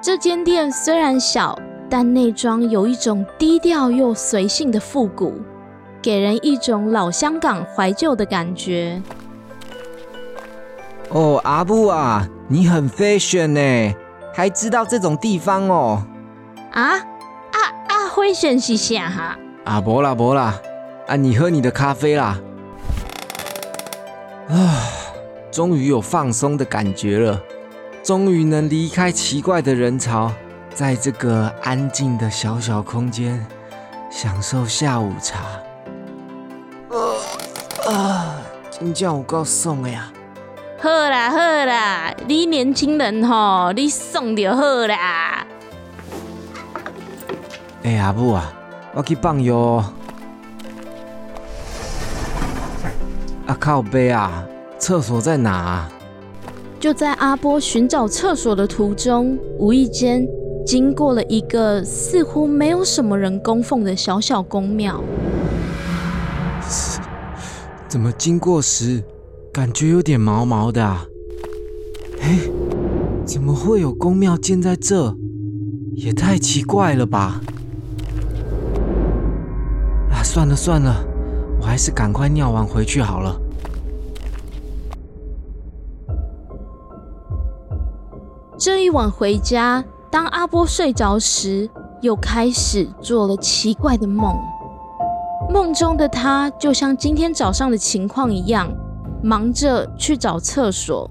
[0.00, 1.58] 这间店虽然小，
[1.90, 5.40] 但内装有一种低调又随性的复古，
[6.00, 9.02] 给人一种老香港怀旧的感觉。
[11.08, 13.94] 哦，阿布啊，你很 fashion 呢，
[14.32, 16.04] 还知道这种地方哦。
[16.70, 18.08] 啊啊啊！
[18.14, 19.36] 会选是啥哈？
[19.64, 20.54] 啊，伯啦伯啦，
[21.08, 22.38] 啊，你喝你的咖啡啦。
[24.48, 24.78] 啊，
[25.50, 27.42] 终于有放松的感觉了，
[28.04, 30.32] 终于能离开奇怪的人潮，
[30.74, 33.44] 在这个安静的小小空间
[34.10, 35.40] 享受下午茶。
[36.88, 38.36] 呃啊，
[38.70, 40.10] 真叫有够爽的呀！
[40.80, 45.46] 好啦好啦，你年轻人吼，你爽就好啦。
[47.82, 48.52] 哎、阿母啊，
[48.94, 49.92] 我去放药哦。
[53.46, 54.44] 啊靠背啊，
[54.78, 55.90] 厕所在哪、啊？
[56.78, 60.26] 就在阿波寻找厕所的途中，无意间
[60.64, 65.02] 经过了一个似乎没有什么人供奉的小小宫庙。
[67.88, 69.02] 怎么经过时
[69.52, 71.06] 感觉有点毛毛的啊？
[72.20, 72.38] 哎，
[73.24, 75.16] 怎么会有宫庙建在这？
[75.94, 77.40] 也太奇怪了吧！
[80.10, 81.04] 啊，算了算了，
[81.60, 83.40] 我还是赶快尿完回去好了。
[88.56, 91.70] 这一晚回家，当阿波睡着时，
[92.00, 94.36] 又开始做了奇怪的梦。
[95.48, 98.68] 梦中的他就像今天早上的情况一样，
[99.22, 101.08] 忙着去找厕所。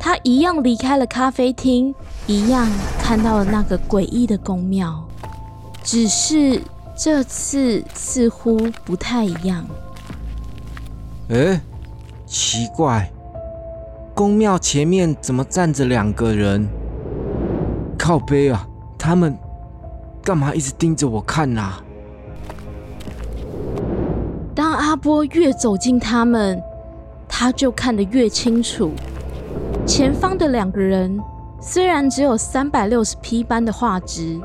[0.00, 1.94] 他一样离开了咖啡厅，
[2.26, 2.68] 一样
[3.00, 5.04] 看到了那个诡异的宫庙，
[5.82, 6.60] 只是
[6.96, 9.64] 这次似乎不太一样。
[11.30, 11.60] 哎，
[12.26, 13.10] 奇怪，
[14.14, 16.68] 宫庙前面怎么站着两个人？
[17.98, 19.36] 靠背啊，他们
[20.22, 21.84] 干嘛一直盯着我看呐、啊？
[24.54, 26.62] 当阿波越走近他们，
[27.28, 28.92] 他就看得越清楚。
[29.84, 31.18] 前方的两个人
[31.60, 34.40] 虽然只有三百六十 P 般的画质，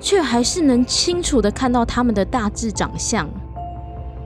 [0.00, 3.28] 却还是能清楚的看到他们的大致长相。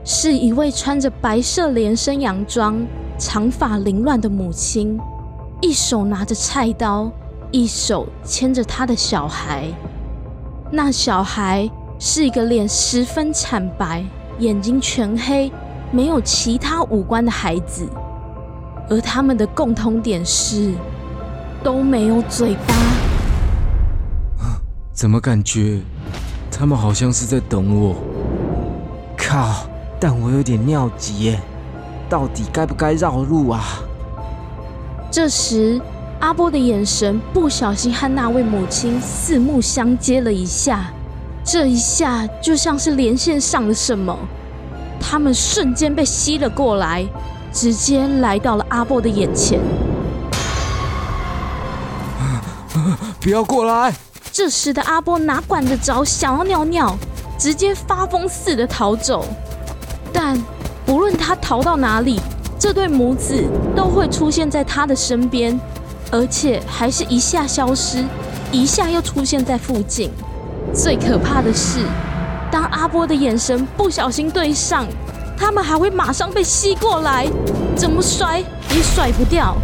[0.03, 2.83] 是一位穿着白色连身洋装、
[3.19, 4.99] 长发凌乱的母亲，
[5.61, 7.11] 一手拿着菜刀，
[7.51, 9.67] 一手牵着他的小孩。
[10.71, 14.03] 那小孩是一个脸十分惨白、
[14.39, 15.51] 眼睛全黑、
[15.91, 17.87] 没有其他五官的孩子。
[18.89, 20.73] 而他们的共同点是
[21.63, 22.73] 都没有嘴巴。
[24.93, 25.81] 怎么感觉
[26.51, 27.95] 他们好像是在等我？
[29.17, 29.67] 靠！
[29.99, 31.39] 但我有点尿急耶，
[32.09, 33.63] 到底该不该绕路啊？
[35.11, 35.79] 这时，
[36.21, 40.91] 阿波的眼神不小心和那位母亲四目相接了一下，
[41.43, 44.17] 这一下就像是连线上了什么，
[44.99, 47.05] 他们瞬间被吸了过来。
[47.53, 49.59] 直接来到了阿波的眼前。
[53.19, 53.93] 不要过来！
[54.31, 56.97] 这时的阿波哪管得着想要尿尿，
[57.37, 59.25] 直接发疯似的逃走。
[60.13, 60.41] 但
[60.85, 62.21] 不论他逃到哪里，
[62.57, 63.43] 这对母子
[63.75, 65.59] 都会出现在他的身边，
[66.11, 68.03] 而且还是一下消失，
[68.51, 70.11] 一下又出现在附近。
[70.73, 71.79] 最可怕的是，
[72.51, 74.85] 当阿波的眼神不小心对上。
[75.37, 77.27] 他们还会马上被吸过来，
[77.75, 78.37] 怎么甩
[78.69, 79.55] 也甩不掉。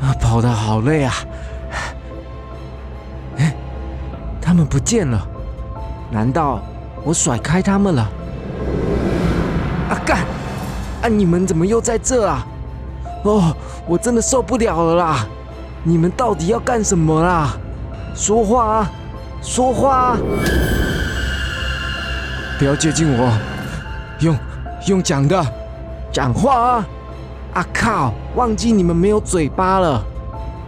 [0.00, 1.12] 啊，跑得好累啊！
[3.36, 3.54] 哎，
[4.40, 5.20] 他们不见了，
[6.10, 6.62] 难道
[7.04, 8.08] 我甩开他们了？
[9.90, 10.20] 啊干！
[11.02, 12.46] 啊，你们怎么又在这啊？
[13.22, 13.54] 哦，
[13.86, 15.26] 我真的受不了了啦！
[15.82, 17.56] 你们到底要干什么啦？
[18.14, 18.90] 说话啊！
[19.42, 20.18] 说话啊！
[22.58, 23.32] 不要接近我，
[24.20, 24.36] 用
[24.86, 25.46] 用讲的，
[26.12, 26.88] 讲话啊！
[27.54, 30.02] 啊靠，忘记你们没有嘴巴了。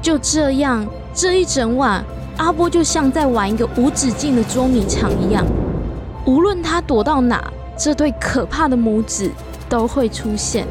[0.01, 2.05] 就这样，这一整晚，
[2.37, 5.45] 阿波就像在玩一个无止境的捉迷藏一样，
[6.27, 7.43] 无论他躲到哪，
[7.77, 9.31] 这对可怕的母子
[9.69, 10.67] 都会出现。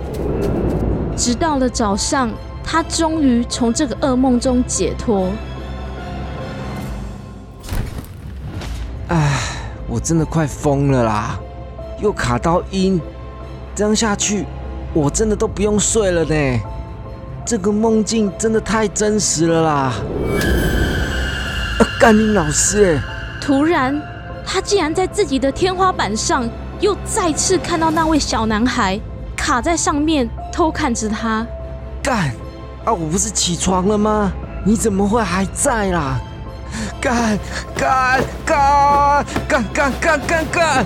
[1.24, 2.32] 直到了早上，
[2.64, 5.30] 他终于从这个噩梦中解脱。
[9.10, 9.38] 唉。
[9.88, 11.38] 我真的快疯了啦！
[12.00, 13.02] 又卡到音，
[13.76, 14.46] 这样下去，
[14.94, 16.60] 我真的都不用睡了呢。
[17.46, 19.72] 这个梦境真的太真实了啦！
[19.74, 19.94] 啊
[22.00, 23.02] 甘霖老师，哎，
[23.42, 24.02] 突然，
[24.46, 26.50] 他竟然在自己的天花板上
[26.80, 28.98] 又再次看到那位小男孩
[29.42, 31.46] 卡在上面偷看着他。
[32.04, 32.30] 干
[32.86, 32.94] 啊！
[32.94, 34.32] 我不是起床了吗？
[34.64, 36.20] 你怎么会还在啦？
[37.02, 37.40] 干
[37.76, 40.86] 干干干干干干干！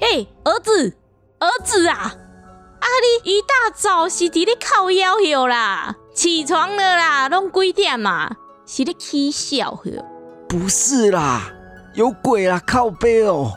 [0.00, 0.96] 哎、儿子，
[1.38, 2.14] 儿子啊！
[2.80, 2.86] 啊
[3.24, 8.30] 你一大早是伫咧靠腰后啦，起床了啦，拢几点嘛？
[8.66, 9.90] 是咧起笑呵。
[10.48, 11.52] 不是啦，
[11.92, 12.60] 有鬼啦！
[12.66, 13.52] 靠背哦！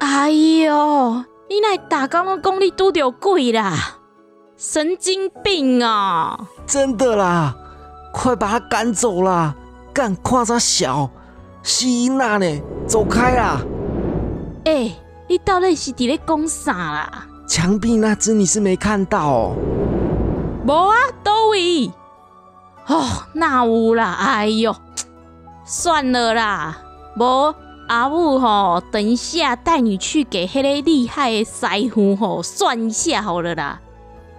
[0.00, 3.96] 哎哟，你来打刚刚讲你拄着鬼啦？
[4.56, 6.36] 神经病啊！
[6.66, 7.54] 真的啦，
[8.12, 9.54] 快把他赶走啦！
[9.94, 11.08] 干夸他小，
[11.62, 12.60] 西娜呢？
[12.86, 13.60] 走开啦！
[14.64, 14.92] 哎、
[15.28, 17.26] 你到底是伫咧讲啥啦？
[17.46, 19.56] 墙壁那只你是没看到哦。
[20.66, 21.90] 无啊，都位？
[22.88, 24.76] 哦，那有啦，哎哟，
[25.64, 26.78] 算了啦，
[27.16, 27.54] 无
[27.88, 33.80] 阿母吼，等一下带你去给迄个厉害的师傅吼算一下好了啦。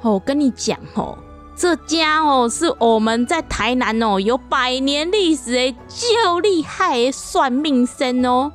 [0.02, 1.18] 哦，我跟你讲吼，
[1.56, 8.52] 这家哦是我们在台南哦有百年历史的就厉害的算命师哦。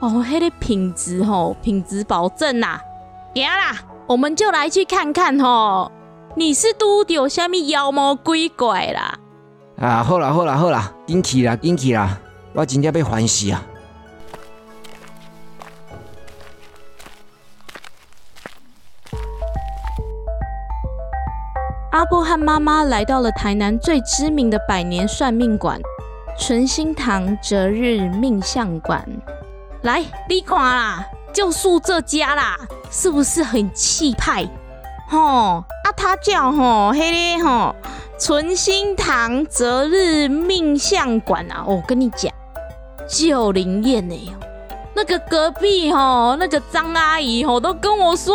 [0.00, 2.80] 哦，迄、个品质吼，品质保证呐、
[3.34, 3.78] 行啦，
[4.08, 5.90] 我们就来去看看吼。
[6.34, 9.18] 你是拄着虾米妖魔鬼怪啦？
[9.78, 12.18] 啊，好啦好啦好啦，进去啦进去啦，
[12.54, 13.62] 我真正被烦死啊！
[21.92, 25.78] 阿波和妈妈来到了台南最知名的百年算命馆——
[26.40, 29.06] 纯心堂择日命相馆。
[29.82, 32.58] 来，你看啦，就是这家啦，
[32.90, 34.48] 是不是很气派？
[35.10, 37.76] 吼，啊，他叫吼，迄个吼，
[38.18, 42.32] 纯心堂择日命相馆啊，我跟你讲，
[43.06, 44.34] 就灵验呢。
[44.94, 48.34] 那个隔壁吼，那个张阿姨吼，都跟我说，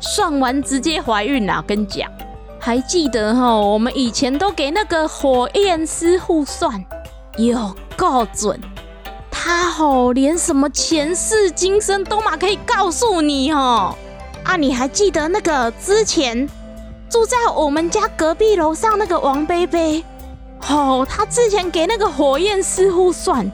[0.00, 2.10] 算完直接怀孕啦，跟你讲。
[2.66, 6.84] 还记得哈，我们以前都给那个火焰师傅算，
[7.36, 8.60] 有够准。
[9.30, 13.94] 他吼连什么前世今生都嘛可以告诉你哦。
[14.42, 16.44] 啊，你还记得那个之前
[17.08, 20.04] 住在我们家隔壁楼上那个王贝贝？
[20.68, 23.48] 哦，他之前给那个火焰师傅算，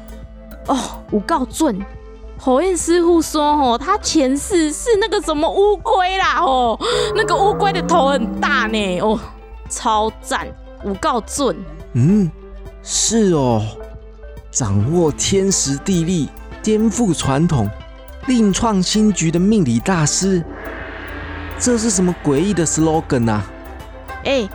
[0.69, 0.79] 哦，
[1.11, 1.79] 有够准。
[2.45, 6.77] 火焰师傅说：“哦，他前世是那个什么乌龟啦，哦，
[7.15, 9.17] 那个乌龟的头很大呢，哦，
[9.71, 10.49] 超赞，
[10.83, 11.57] 五告准。
[11.93, 12.29] 嗯，
[12.83, 13.63] 是哦，
[14.51, 16.29] 掌握天时地利，
[16.65, 17.71] 颠覆传统，
[18.27, 20.43] 另创新局的命理大师，
[21.61, 23.47] 这是什么诡异的 slogan 啊？
[24.25, 24.49] 哎、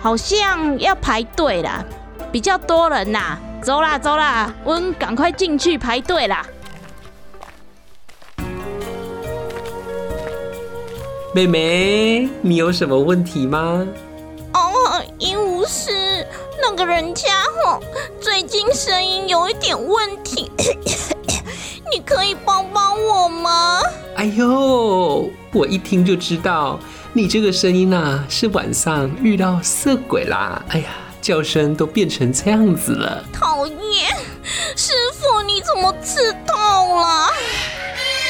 [0.00, 1.84] 好像要排队啦，
[2.30, 6.46] 比较多人呐，走啦走啦，我们赶快进去排队啦。
[11.32, 13.86] 妹妹，你有什么问题吗？
[14.52, 16.26] 哦，鹦鹉师，
[16.60, 17.28] 那个人家
[17.64, 17.80] 吼，
[18.20, 20.50] 最近声音有一点问题，
[21.92, 23.80] 你可以帮帮我吗？
[24.16, 26.80] 哎呦，我一听就知道，
[27.12, 30.60] 你这个声音呐、是晚上遇到色鬼啦！
[30.70, 30.86] 哎呀，
[31.22, 33.24] 叫声都变成这样子了。
[33.32, 34.10] 讨厌，
[34.76, 36.56] 师傅你怎么刺痛
[36.96, 37.28] 了？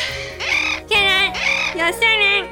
[0.86, 1.32] 骗人，
[1.76, 2.46] 有吓人，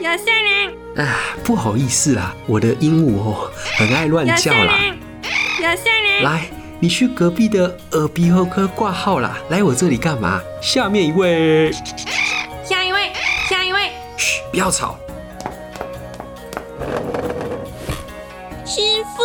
[0.00, 4.78] 有吓人，啊，不好意思啦，我的鹦鹉哦，很爱乱叫啦。
[5.58, 6.22] 有吓人。
[6.22, 6.46] 来，
[6.80, 9.36] 你去隔壁的耳鼻喉科挂号啦。
[9.50, 10.40] 来我这里干嘛？
[10.62, 11.70] 下面一位，
[12.64, 13.12] 下一位，
[13.46, 14.98] 下一位，嘘，不要吵。
[18.64, 18.80] 师
[19.14, 19.22] 傅，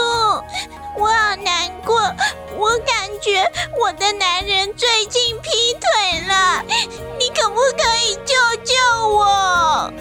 [1.00, 1.96] 我好难过，
[2.58, 3.50] 我感觉
[3.80, 5.50] 我的男人最近劈
[5.80, 6.62] 腿了，
[7.18, 8.76] 你可不可以救救
[9.08, 9.94] 我？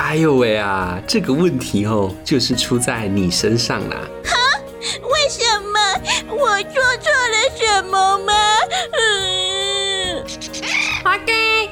[0.00, 3.96] 哎呦喂啊，这个问题哦，就是出在你身上啦。
[4.32, 5.78] 为什么？
[6.28, 8.32] 我做错了什么吗？
[8.98, 10.24] 嗯，
[11.04, 11.66] 活该，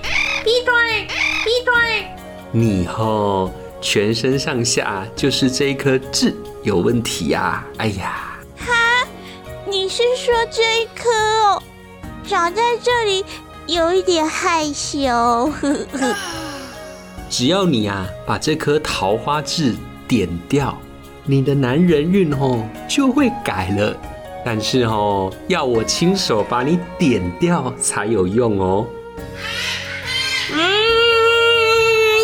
[0.45, 1.09] 闭嘴，
[1.43, 2.07] 闭嘴。
[2.53, 3.51] 你哦、
[3.81, 9.09] 全身上下就是这一颗痣有问题呀、哎呀，哈
[9.67, 11.11] 你是说这一颗
[11.45, 11.63] 哦，
[12.29, 13.25] 长在这里
[13.67, 16.15] 有一点害羞，呵呵。
[17.29, 19.75] 只要你啊把这颗桃花痣
[20.07, 20.77] 点掉，
[21.25, 23.97] 你的男人运吼就会改了。
[24.45, 28.87] 但是哦，要我亲手把你点掉才有用哦。
[30.53, 30.59] 嗯，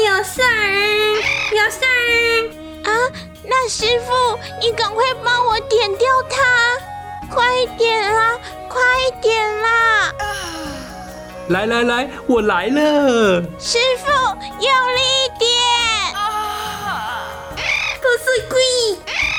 [0.07, 1.14] 有事儿，
[1.52, 2.90] 有事儿啊。
[3.46, 6.42] 那师傅，你赶快帮我点掉它，
[7.34, 8.38] 快一点啦，
[8.68, 10.14] 快一点啦！
[11.49, 13.42] 来来来，我来了。
[13.59, 15.51] 师傅，用力一点！
[18.01, 18.59] 不是鬼，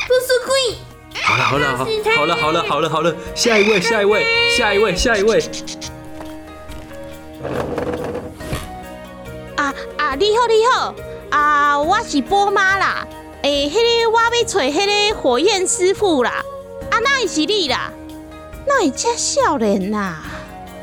[0.07, 0.77] 不是鬼，
[1.23, 4.23] 好了好了好，好了好了好了好了，下一位下一位
[4.55, 5.39] 下一位下一位。
[9.55, 10.93] 啊啊，你好你好，
[11.31, 13.07] 啊，我是波妈啦。
[13.41, 16.43] 诶、迄、个我要找迄个火焰师傅啦。
[16.91, 17.91] 啊，那会是你啦？
[18.67, 20.17] 那会这少年呐？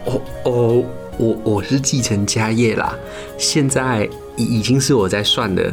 [0.04, 0.84] 哦哦，
[1.18, 2.94] 我我是继承家业啦，
[3.38, 5.72] 现在已已经是我在算的。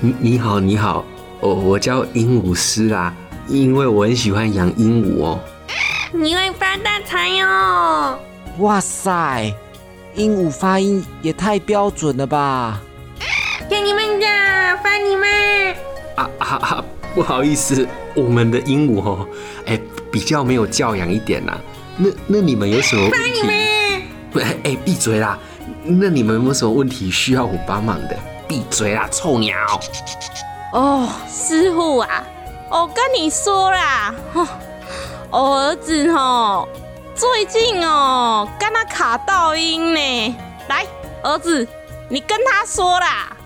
[0.00, 1.04] 你你好你好，
[1.40, 3.14] 我我叫鹦鹉师啦，
[3.48, 5.40] 因为我很喜欢养鹦鹉哦。
[6.12, 8.18] 你会发大财哦！
[8.58, 9.52] 哇塞，
[10.14, 12.80] 鹦鹉发音也太标准了吧！
[13.68, 14.26] 给你们的，
[14.82, 15.74] 发你们。
[16.16, 16.84] 啊啊啊！
[17.14, 19.26] 不好意思，我们的鹦鹉哦，
[19.66, 21.58] 哎，比较没有教养一点啦。
[21.96, 23.73] 那那你们有什么问题？
[24.40, 25.38] 哎哎，闭嘴啦！
[25.84, 28.16] 那你们有没有什么问题需要我帮忙的？
[28.48, 29.56] 闭嘴啦，臭鸟！
[30.72, 32.24] 哦，师傅啊，
[32.70, 34.46] 我跟你说啦，哦，
[35.30, 36.68] 我儿子哦，
[37.14, 40.36] 最近哦，跟他卡噪音呢。
[40.68, 40.84] 来，
[41.22, 41.66] 儿子，
[42.08, 43.36] 你跟他说啦。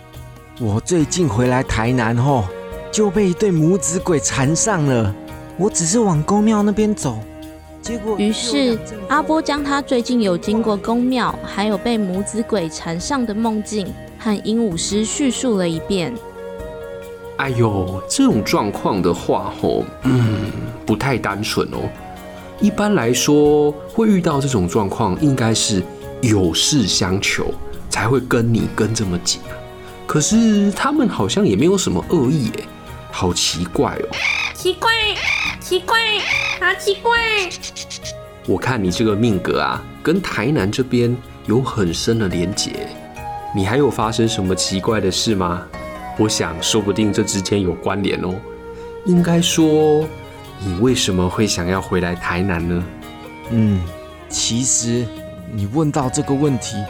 [0.61, 2.45] 我最近回来台南后，
[2.91, 5.15] 就被一对母子鬼缠上了。
[5.57, 7.19] 我只是往公庙那边走，
[8.19, 8.79] 于是
[9.09, 13.87] 阿波将他最近有经过宫庙，还有被母子鬼缠上的梦境，
[14.19, 16.13] 和鹦鹉师叙述了一遍。
[17.37, 20.51] 哎呦，这种状况的话，吼，嗯，
[20.85, 21.79] 不太单纯哦。
[22.61, 25.81] 一般来说，会遇到这种状况，应该是
[26.21, 27.55] 有事相求，
[27.89, 29.55] 才会跟你跟这么紧啊。
[30.05, 32.65] 可是他们好像也没有什么恶意，哎，
[33.13, 34.09] 好奇怪哦。
[34.57, 34.91] 奇怪，
[35.69, 35.99] 奇怪，
[36.59, 37.13] 好奇怪！
[38.47, 41.15] 我看你这个命格啊，跟台南这边
[41.45, 42.89] 有很深的连结。
[43.55, 45.67] 你还有发生什么奇怪的事吗？
[46.17, 48.35] 我想，说不定这之间有关联哦。
[49.05, 50.09] 应该说，
[50.59, 52.85] 你为什么会想要回来台南呢？
[53.51, 53.83] 嗯，
[54.31, 55.07] 其实
[55.53, 56.83] 你问到这个问题，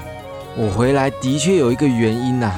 [0.57, 2.55] 我回来的确有一个原因呐、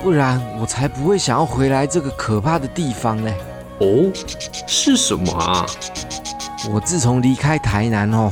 [0.00, 3.34] 不然我才不会想要回来这个可怕的地方嘞。
[3.80, 4.12] 哦，
[4.66, 5.66] 是什么啊？
[6.70, 8.30] 我自从离开台南哦，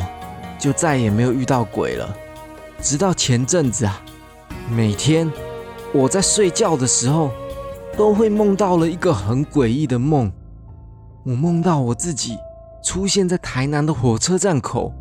[0.58, 2.16] 就再也没有遇到鬼了。
[2.80, 4.00] 直到前阵子啊，
[4.70, 5.30] 每天
[5.92, 7.30] 我在睡觉的时候，
[7.96, 10.32] 都会梦到了一个很诡异的梦。
[11.24, 12.36] 我梦到我自己
[12.84, 14.92] 出现在台南的火车站口，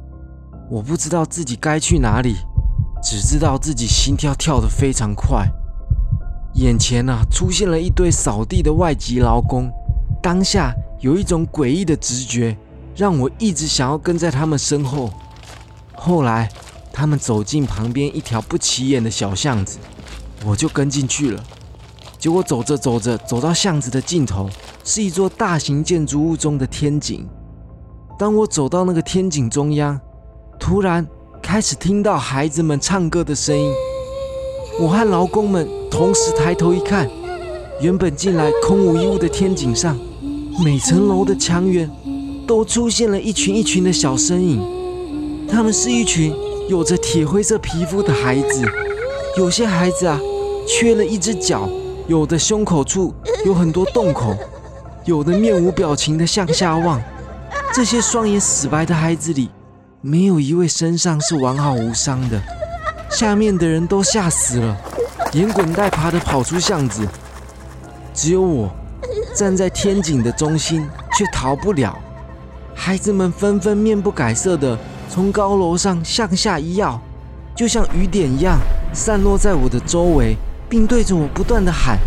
[0.69, 2.35] 我不知道自己该去哪里，
[3.03, 5.47] 只知道自己心跳跳得非常快。
[6.55, 9.71] 眼前啊，出现了一堆扫地的外籍劳工，
[10.21, 12.55] 当下有一种诡异的直觉，
[12.95, 15.11] 让我一直想要跟在他们身后。
[15.93, 16.47] 后来，
[16.93, 19.79] 他们走进旁边一条不起眼的小巷子，
[20.45, 21.43] 我就跟进去了。
[22.19, 24.47] 结果走着走着，走到巷子的尽头，
[24.83, 27.27] 是一座大型建筑物中的天井。
[28.19, 29.99] 当我走到那个天井中央，
[30.59, 31.07] 突然
[31.41, 33.73] 开始听到孩子们唱歌的声音。
[34.79, 37.09] 我和劳工们同时抬头一看，
[37.81, 39.97] 原本进来空无一物的天井上，
[40.59, 41.89] 每层楼的墙垣
[42.45, 45.47] 都出现了一群一群的小身影。
[45.49, 46.33] 他们是一群
[46.69, 48.65] 有着铁灰色皮肤的孩子，
[49.37, 50.19] 有些孩子啊
[50.67, 51.69] 缺了一只脚，
[52.07, 53.13] 有的胸口处
[53.45, 54.35] 有很多洞口，
[55.05, 57.01] 有的面无表情的向下望。
[57.73, 59.49] 这些双眼死白的孩子里，
[60.01, 62.41] 没有一位身上是完好无伤的。
[63.09, 64.77] 下面的人都吓死了，
[65.33, 67.07] 连滚带爬的跑出巷子，
[68.13, 68.69] 只有我
[69.35, 70.87] 站在天井的中心，
[71.17, 71.97] 却逃不了。
[72.75, 74.77] 孩子们纷纷面不改色的
[75.09, 76.99] 从高楼上向下一跃，
[77.55, 78.57] 就像雨点一样
[78.93, 80.35] 散落在我的周围，
[80.69, 81.97] 并对着我不断的喊：“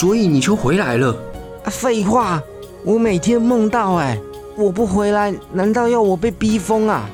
[0.00, 1.14] 所以你就回来了？
[1.62, 2.42] 啊废话，
[2.84, 4.18] 我每天梦到哎，
[4.56, 7.06] 我不回来，难道要我被逼疯啊？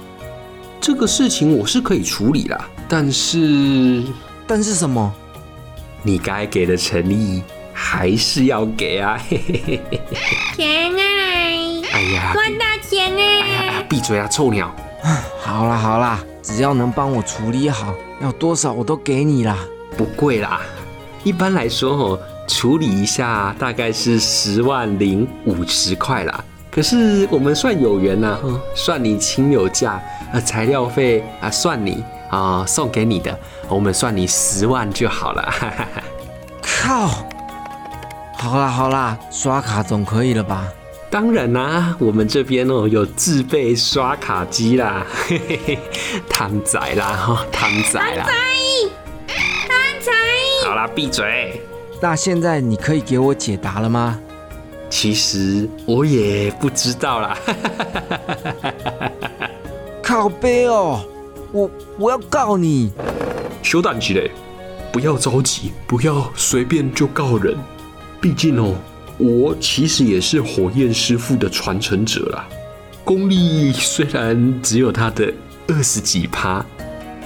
[0.81, 4.05] 这个事情我是可以处理啦，但是
[4.47, 5.13] 但是什么？
[6.05, 9.21] 你该给的诚意还是要给啊！
[9.29, 10.01] 嘿嘿嘿嘿。
[10.57, 11.03] 钱啊！
[11.93, 13.85] 哎呀，赚大钱哎呀哎呀呢？
[13.89, 14.73] 闭嘴啊，臭鸟！
[15.43, 19.59] 好啦好啦，只要能帮我处理好，要多少我都给你啦。
[19.97, 20.61] 不贵啦，
[21.25, 26.45] 一般来说哦，处理一下大概是十万零五十块啦。
[26.71, 30.01] 可是我们算有缘呐、哦算你亲友价，
[30.33, 33.39] 呃，材料费啊，算你啊、送给你的，
[33.69, 35.43] 我们算你十万就好了。
[35.43, 36.03] 哈哈哈。
[36.63, 37.09] 靠！
[38.39, 40.69] 好啦好啦，刷卡总可以了吧？
[41.09, 45.79] 当然啦、我们这边哦有自备刷卡机啦，嘿嘿嘿，
[46.29, 48.27] 贪仔啦哈，贪仔啦。
[49.27, 50.13] 贪财，
[50.67, 51.63] 好啦，闭嘴。
[52.01, 54.19] 那现在你可以给我解答了吗？
[54.89, 57.37] 其实我也不知道啦。
[60.03, 61.05] 靠背哦，
[61.51, 62.93] 我我要告你！
[63.63, 64.31] 休蛋起嘞，
[64.93, 67.57] 不要着急，不要随便就告人。
[68.21, 68.77] 毕竟哦，
[69.19, 72.47] 我其实也是火焰师傅的传承者啦。
[73.05, 75.33] 功力虽然只有他的
[75.67, 76.65] 二十几趴，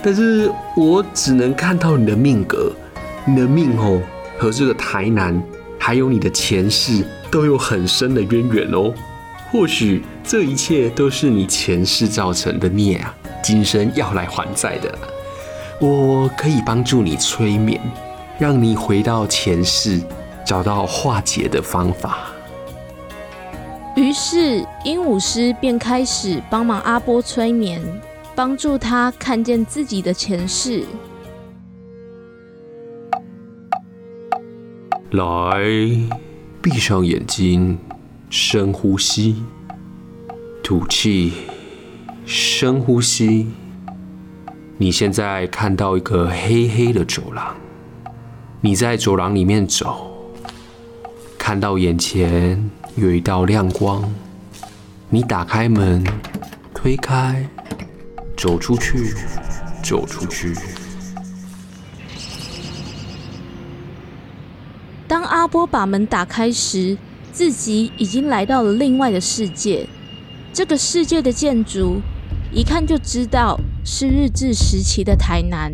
[0.02, 2.72] 但是我只能看到你的命格，
[3.26, 4.00] 你的命哦
[4.40, 5.38] 和这个台南
[5.78, 8.90] 还有你的前世都有很深的渊源哦。
[9.50, 14.98] 或许这一切都是你前世造成的孽啊，今生要来还债的。
[15.78, 17.78] 我可以帮助你催眠，
[18.38, 20.00] 让你回到前世，
[20.46, 22.28] 找到化解的方法。
[23.94, 27.82] 于是鹦鹉师便开始帮忙阿波催眠，
[28.34, 30.84] 帮助他看见自己的前世。
[35.12, 35.60] 来，
[36.62, 37.76] 闭上眼睛，
[38.28, 39.42] 深呼吸，
[40.62, 41.32] 吐气，
[42.24, 43.48] 深呼吸。
[44.78, 47.56] 你现在看到一个黑黑的走廊，
[48.60, 50.12] 你在走廊里面走，
[51.36, 54.08] 看到眼前有一道亮光，
[55.08, 56.04] 你打开门，
[56.72, 57.44] 推开，
[58.36, 59.12] 走出去，
[59.82, 60.54] 走出去。
[65.10, 66.96] 当阿波把门打开时，
[67.32, 69.84] 自己已经来到了另外的世界。
[70.52, 72.00] 这个世界的建筑，
[72.52, 75.72] 一看就知道是日治时期的台南。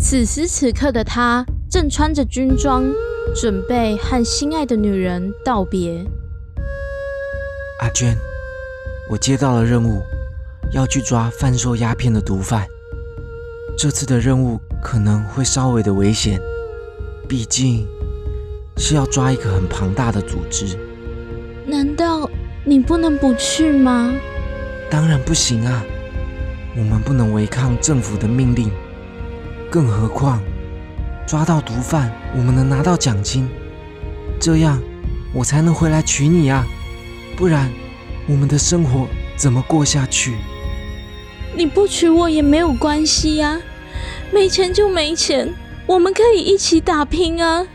[0.00, 2.84] 此时此刻的他正穿着军装，
[3.32, 6.04] 准备和心爱的女人道别。
[7.78, 8.16] 阿娟，
[9.08, 10.02] 我接到了任务，
[10.72, 12.66] 要去抓贩售鸦片的毒贩。
[13.78, 16.40] 这次的任务可能会稍微的危险，
[17.28, 17.86] 毕竟
[18.76, 20.78] 是要抓一个很庞大的组织。
[21.66, 22.28] 难道
[22.64, 24.14] 你不能不去吗？
[24.90, 25.82] 当然不行啊，
[26.76, 28.70] 我们不能违抗政府的命令。
[29.70, 30.42] 更何况，
[31.26, 33.48] 抓到毒贩，我们能拿到奖金，
[34.38, 34.78] 这样
[35.32, 36.66] 我才能回来娶你啊！
[37.36, 37.70] 不然，
[38.26, 40.36] 我们的生活怎么过下去？
[41.56, 43.60] 你不娶我也没有关系呀、
[44.30, 45.54] 没钱就没钱，
[45.86, 47.66] 我们可以一起打拼啊！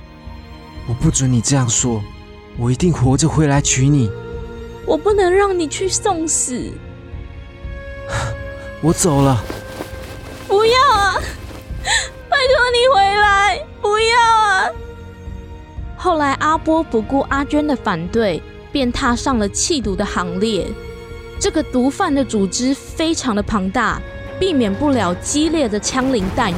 [0.87, 2.01] 我不准你这样说，
[2.57, 4.09] 我一定活着回来娶你。
[4.85, 6.71] 我不能让你去送死！
[8.81, 9.43] 我走了。
[10.47, 11.15] 不要啊！
[12.29, 13.65] 拜托你回来！
[13.81, 14.69] 不要啊！
[15.97, 20.65] 后来阿波不顾阿娟的反对，便踏上了弃毒的行列。
[21.37, 24.01] 这个毒贩的组织非常的庞大，
[24.39, 26.55] 避免不了激烈的枪林弹雨。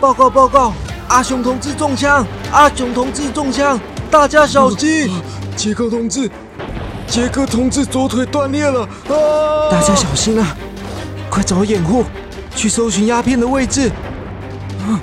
[0.00, 0.72] 报告报告，
[1.08, 2.26] 阿雄同志中枪！
[2.50, 3.78] 阿雄同志中枪！
[4.10, 5.08] 大家小心！
[5.54, 6.28] 杰克同志，
[7.06, 9.70] 杰克同志左腿断裂了啊！
[9.70, 10.56] 大家小心啊！
[11.30, 12.04] 快找掩护，
[12.56, 13.88] 去搜寻鸦片的位置。
[14.80, 14.98] 啊！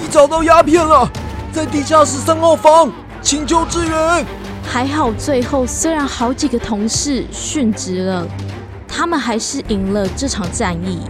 [0.00, 1.08] 你找到鸦片了，
[1.52, 2.90] 在地下室三号房，
[3.22, 4.26] 请求支援。
[4.68, 8.26] 还好最后虽然好几个同事殉职了，
[8.88, 11.00] 他们还是赢了这场战役。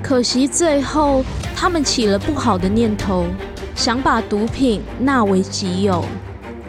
[0.00, 1.24] 可惜最后
[1.56, 3.26] 他们起了不好的念头，
[3.74, 6.04] 想把毒品纳为己有，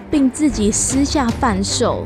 [0.09, 2.05] 并自己私下贩售。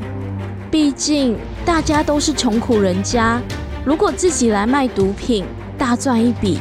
[0.70, 3.42] 毕竟大家都是穷苦人家，
[3.84, 5.46] 如果自己来卖毒品，
[5.78, 6.60] 大赚一笔，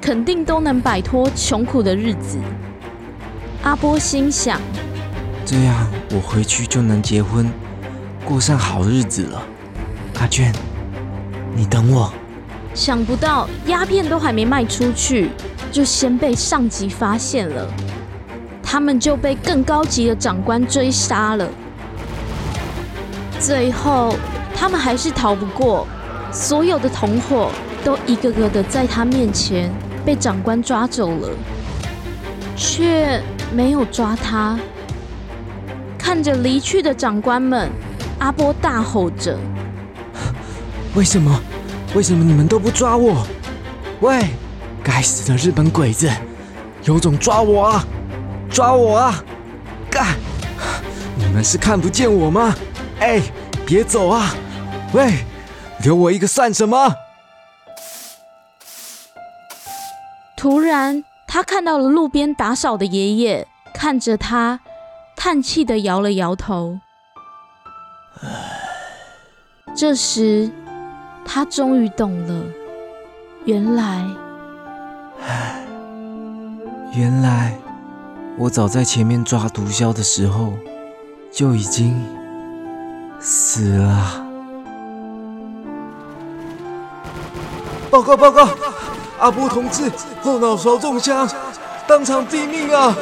[0.00, 2.38] 肯定都能摆脱穷苦的日子。
[3.62, 4.60] 阿波心想。
[5.44, 7.50] 这样我回去就能结婚，
[8.24, 9.42] 过上好日子了。
[10.18, 10.50] 阿娟，
[11.54, 12.10] 你等我。
[12.74, 15.30] 想不到鸦片都还没卖出去，
[15.70, 17.66] 就先被上级发现了，
[18.62, 21.48] 他们就被更高级的长官追杀了。
[23.38, 24.16] 最后，
[24.54, 25.86] 他们还是逃不过，
[26.32, 27.50] 所有的同伙
[27.84, 29.70] 都一个个的在他面前
[30.04, 31.28] 被长官抓走了，
[32.56, 33.22] 却
[33.54, 34.58] 没有抓他。
[35.96, 37.70] 看着离去的长官们，
[38.18, 39.38] 阿波大吼着。
[40.94, 41.40] 为什么？
[41.94, 43.24] 为什么你们都不抓我？
[44.00, 44.30] 喂，
[44.82, 46.10] 该死的日本鬼子，
[46.82, 47.84] 有种抓我啊！
[48.50, 49.24] 抓我啊！
[49.88, 50.16] 干！
[51.16, 52.52] 你们是看不见我吗？
[52.98, 53.22] 哎，
[53.64, 54.34] 别走啊！
[54.92, 55.24] 喂，
[55.84, 56.92] 留我一个算什么？
[60.36, 64.58] 突然，他看到了路边打扫的爷爷，看着他，
[65.16, 66.80] 叹气的摇了摇头。
[69.76, 70.50] 这时，
[71.24, 72.44] 他终于懂了，
[73.44, 74.06] 原来，
[76.94, 77.58] 原来
[78.38, 80.52] 我早在前面抓毒枭的时候
[81.32, 82.00] 就已经
[83.18, 84.24] 死了。
[87.90, 88.48] 报告报告，
[89.18, 89.90] 阿波同志
[90.22, 91.28] 后脑勺中枪，
[91.86, 92.94] 当场毙命啊！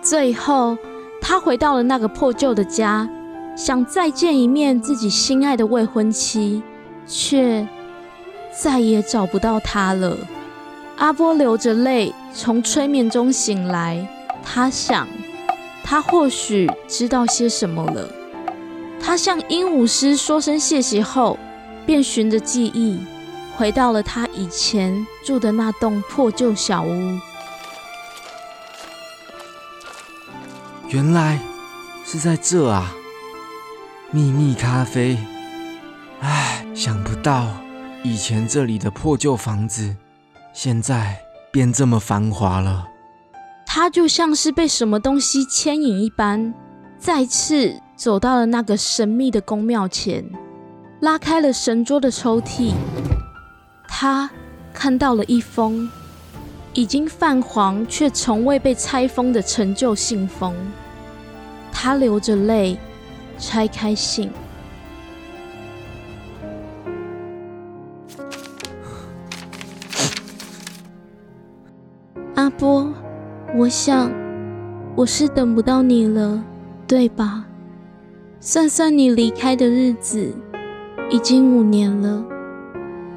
[0.00, 0.76] 最后，
[1.20, 3.08] 他回到了那个破旧的家。
[3.56, 6.62] 想再见一面自己心爱的未婚妻，
[7.06, 7.66] 却
[8.60, 10.16] 再也找不到她了。
[10.96, 14.06] 阿波流着泪从催眠中醒来，
[14.44, 15.08] 他想，
[15.82, 18.08] 他或许知道些什么了。
[19.00, 21.38] 他向鹦鹉师说声谢谢后，
[21.84, 23.00] 便循着记忆
[23.56, 27.18] 回到了他以前住的那栋破旧小屋。
[30.88, 31.40] 原来
[32.04, 32.94] 是在这啊！
[34.14, 35.16] 秘密咖啡，
[36.20, 37.48] 唉，想不到
[38.02, 39.96] 以前这里的破旧房子，
[40.52, 41.16] 现在
[41.50, 42.86] 变这么繁华了。
[43.64, 46.52] 他就像是被什么东西牵引一般，
[46.98, 50.22] 再次走到了那个神秘的宫庙前，
[51.00, 52.74] 拉开了神桌的抽屉，
[53.88, 54.28] 他
[54.74, 55.90] 看到了一封
[56.74, 60.54] 已经泛黄却从未被拆封的陈旧信封，
[61.72, 62.78] 他流着泪。
[63.38, 64.30] 拆开信，
[72.34, 72.92] 阿波，
[73.56, 74.10] 我想
[74.94, 76.42] 我是等不到你了，
[76.86, 77.46] 对吧？
[78.40, 80.34] 算算你离开的日子，
[81.10, 82.24] 已经五年了。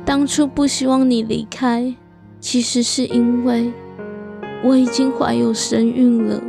[0.05, 1.95] 当初不希望你离开，
[2.39, 3.74] 其实是因为
[4.63, 6.41] 我已经怀有身孕了。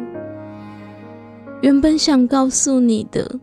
[1.62, 3.40] 原本想告诉你的。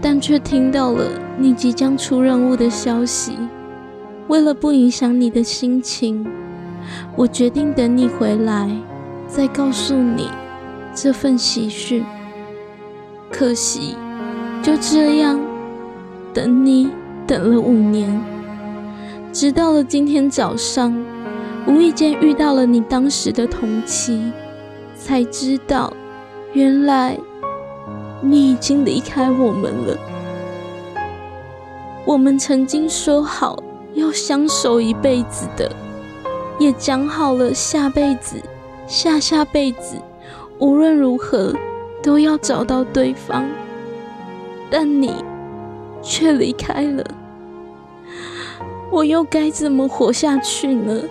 [0.00, 1.04] 但却听到了
[1.38, 3.32] 你即将出任务的消息。
[4.28, 6.26] 为了不影响你的心情，
[7.16, 8.70] 我决定等你回来
[9.26, 10.28] 再告诉你
[10.94, 12.04] 这份喜讯。
[13.30, 13.96] 可惜，
[14.62, 15.40] 就这样
[16.32, 16.90] 等你
[17.26, 18.20] 等了五年，
[19.32, 20.94] 直到了今天早上，
[21.66, 24.30] 无意间遇到了你当时的同期，
[24.94, 25.92] 才知道
[26.52, 27.18] 原来。
[28.20, 29.96] 你已经离开我们了。
[32.04, 33.62] 我们曾经说好
[33.94, 35.70] 要相守一辈子的，
[36.58, 38.36] 也讲好了下辈子、
[38.86, 39.96] 下下辈子，
[40.58, 41.54] 无论如何
[42.02, 43.44] 都要找到对方。
[44.70, 45.14] 但你
[46.02, 47.04] 却离开了，
[48.90, 51.02] 我又该怎么活下去呢？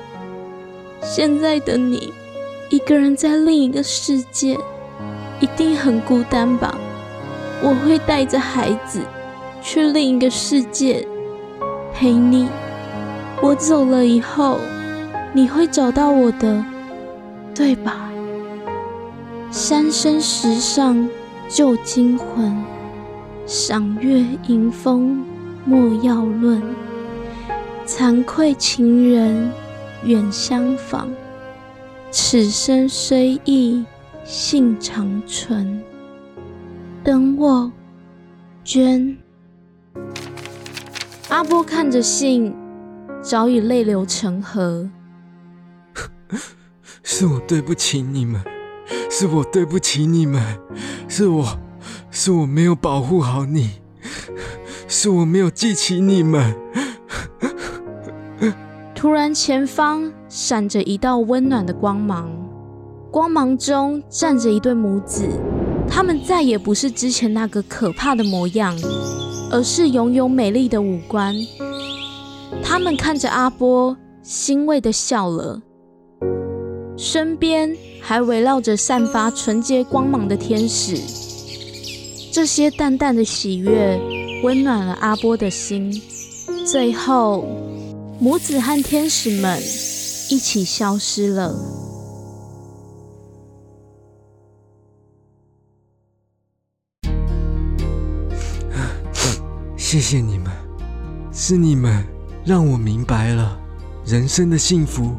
[1.02, 2.12] 现在的你，
[2.70, 4.58] 一个人在另一个世界，
[5.40, 6.76] 一定很孤单吧？
[7.64, 9.02] 我会带着孩子
[9.62, 11.08] 去另一个世界
[11.94, 12.48] 陪你。
[13.42, 14.58] 我走了以后，
[15.34, 16.64] 你会找到我的，
[17.54, 18.10] 对吧？
[19.52, 21.08] 三生石上
[21.48, 22.56] 旧金魂，
[23.46, 25.26] 赏月迎风
[25.66, 26.62] 莫要论。
[27.86, 29.50] 惭愧情人
[30.04, 31.08] 远相访，
[32.12, 33.86] 此生虽异
[34.26, 35.82] 性长存。
[37.08, 37.72] 等我，
[38.66, 39.18] 娟。
[41.30, 42.54] 阿波看着信，
[43.22, 44.90] 早已泪流成河。
[47.04, 48.44] 是我对不起你们，
[49.10, 50.44] 是我对不起你们，
[51.08, 51.58] 是我，
[52.12, 53.80] 是我没有保护好你，
[54.90, 56.54] 是我没有记起你们。
[58.94, 62.30] 突然，前方闪着一道温暖的光芒，
[63.10, 65.26] 光芒中站着一对母子。
[65.98, 68.78] 他们再也不是之前那个可怕的模样，
[69.50, 71.36] 而是拥有美丽的五官。
[72.62, 75.60] 他们看着阿波，欣慰的笑了。
[76.96, 81.02] 身边还围绕着散发纯洁光芒的天使。
[82.32, 84.00] 这些淡淡的喜悦，
[84.44, 85.92] 温暖了阿波的心。
[86.64, 87.44] 最后，
[88.20, 89.60] 母子和天使们
[90.30, 91.56] 一起消失了。
[99.90, 100.52] 谢谢你们，
[101.32, 102.06] 是你们
[102.44, 103.58] 让我明白了，
[104.06, 105.16] 人生的幸福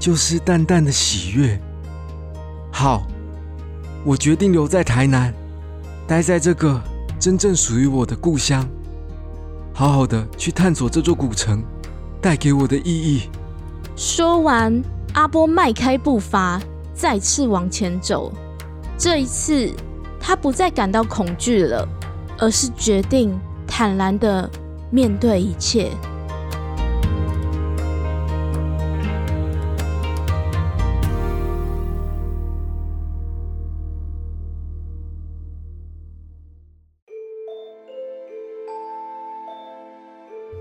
[0.00, 1.60] 就是淡淡的喜悦。
[2.72, 3.06] 好，
[4.02, 5.30] 我决定留在台南，
[6.06, 6.80] 待在这个
[7.20, 8.66] 真正属于我的故乡，
[9.74, 11.62] 好好的去探索这座古城
[12.18, 13.28] 带给我的意义。
[13.94, 14.82] 说完，
[15.12, 16.58] 阿波迈开步伐，
[16.94, 18.32] 再次往前走。
[18.96, 19.70] 这一次，
[20.18, 21.86] 他不再感到恐惧了，
[22.38, 23.38] 而是决定
[23.74, 24.50] 坦然的
[24.90, 25.90] 面对一切。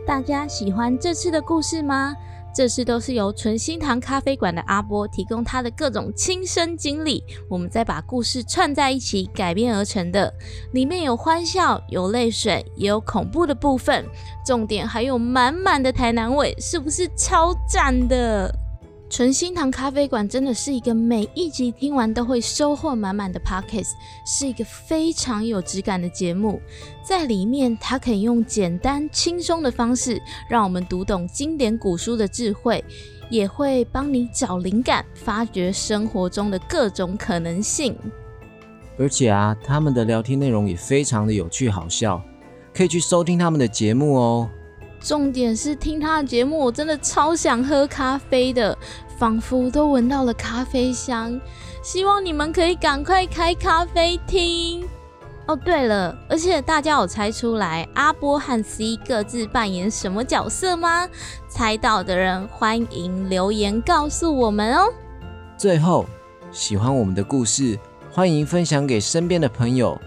[0.08, 2.16] 大家喜欢这次的故事吗？
[2.54, 10.34] 这次都是由纯心堂咖啡馆的阿波提供他的各种亲身经历，我们再把故事串在一起改编而成的。
[10.74, 14.06] 里面有欢笑，有泪水，也有恐怖的部分，
[14.46, 18.54] 重点还有满满的台南味，是不是超赞的？
[19.12, 23.92] 纯心堂咖啡馆真的是一个每一集听完都会收获满满的 podcast，
[24.26, 26.62] 是一个非常有质感的节目。
[27.04, 32.82] 在里面，它可以用简单轻松的方式，让我们读懂经典古书的智慧，
[33.30, 37.94] 也会帮你找灵感，发掘生活中的各种可能性。
[38.98, 42.24] 而且啊，他们的聊天内容也非常的有趣好笑，
[42.74, 44.50] 可以去收听他们的节目哦。
[45.02, 48.78] 重点是听他的节目，我真的超想喝咖啡的，
[49.18, 51.40] 仿佛都闻到了咖啡香。
[51.82, 54.88] 希望你们可以赶快开咖啡厅
[55.48, 55.56] 哦。
[55.56, 61.10] 对了，而且大家有猜出来阿波和 C 各自扮演什么角色吗？
[61.50, 64.94] 猜到的人欢迎留言告诉我们哦。
[65.58, 66.06] 最后，
[66.52, 67.80] 喜欢我们的故事，
[68.12, 70.00] 欢迎分享给身边的朋友，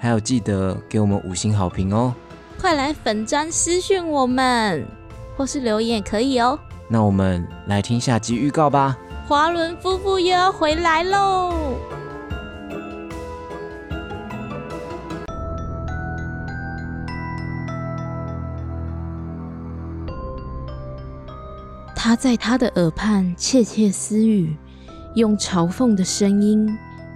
[0.00, 2.12] 还有记得给我们五星好评哦。
[2.60, 4.86] 快来粉砖私讯我们，
[5.34, 6.58] 或是留言也可以哦。
[6.88, 8.98] 那我们来听下集预告吧。
[9.26, 11.54] 华伦夫妇又要回来喽！
[21.96, 24.54] 他在他的耳畔窃窃私语，
[25.14, 26.68] 用嘲讽的声音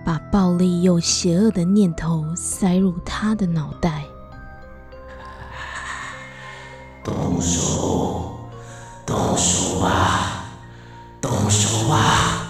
[0.06, 4.04] 把暴力又邪恶的念头塞入他的脑袋。
[7.04, 8.34] 动手，
[9.04, 10.46] 动手吧，
[11.20, 12.46] 动手吧，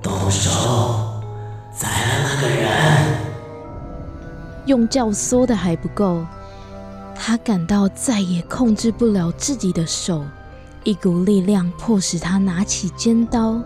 [0.00, 1.20] 动手，
[1.76, 3.18] 宰了那个人。
[4.66, 6.24] 用教唆的还不够，
[7.16, 10.24] 他感到再也控制不了自己的手，
[10.84, 13.60] 一股力量迫使他拿起尖刀，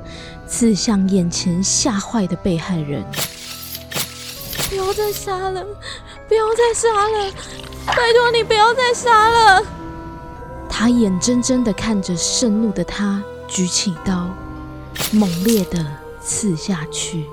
[0.47, 3.05] 刺向眼前吓坏的被害人。
[4.71, 5.63] 不要再杀了，
[6.27, 7.31] 不要再杀了，
[7.87, 9.63] 拜托你不要再杀了。
[10.69, 14.29] 他眼睁睁的看着盛怒的他举起刀，
[15.13, 15.85] 猛烈的
[16.21, 17.27] 刺下去，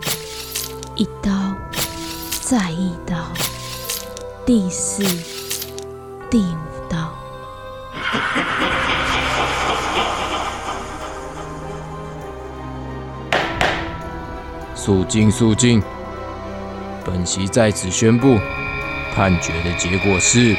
[0.96, 1.30] 一刀，
[2.42, 3.16] 再一刀，
[4.46, 5.04] 第四、
[6.30, 6.58] 第五
[6.90, 7.14] 刀。
[14.76, 15.84] 肃静，肃静！
[17.04, 18.40] 本席在此宣布，
[19.14, 20.56] 判决的结果是。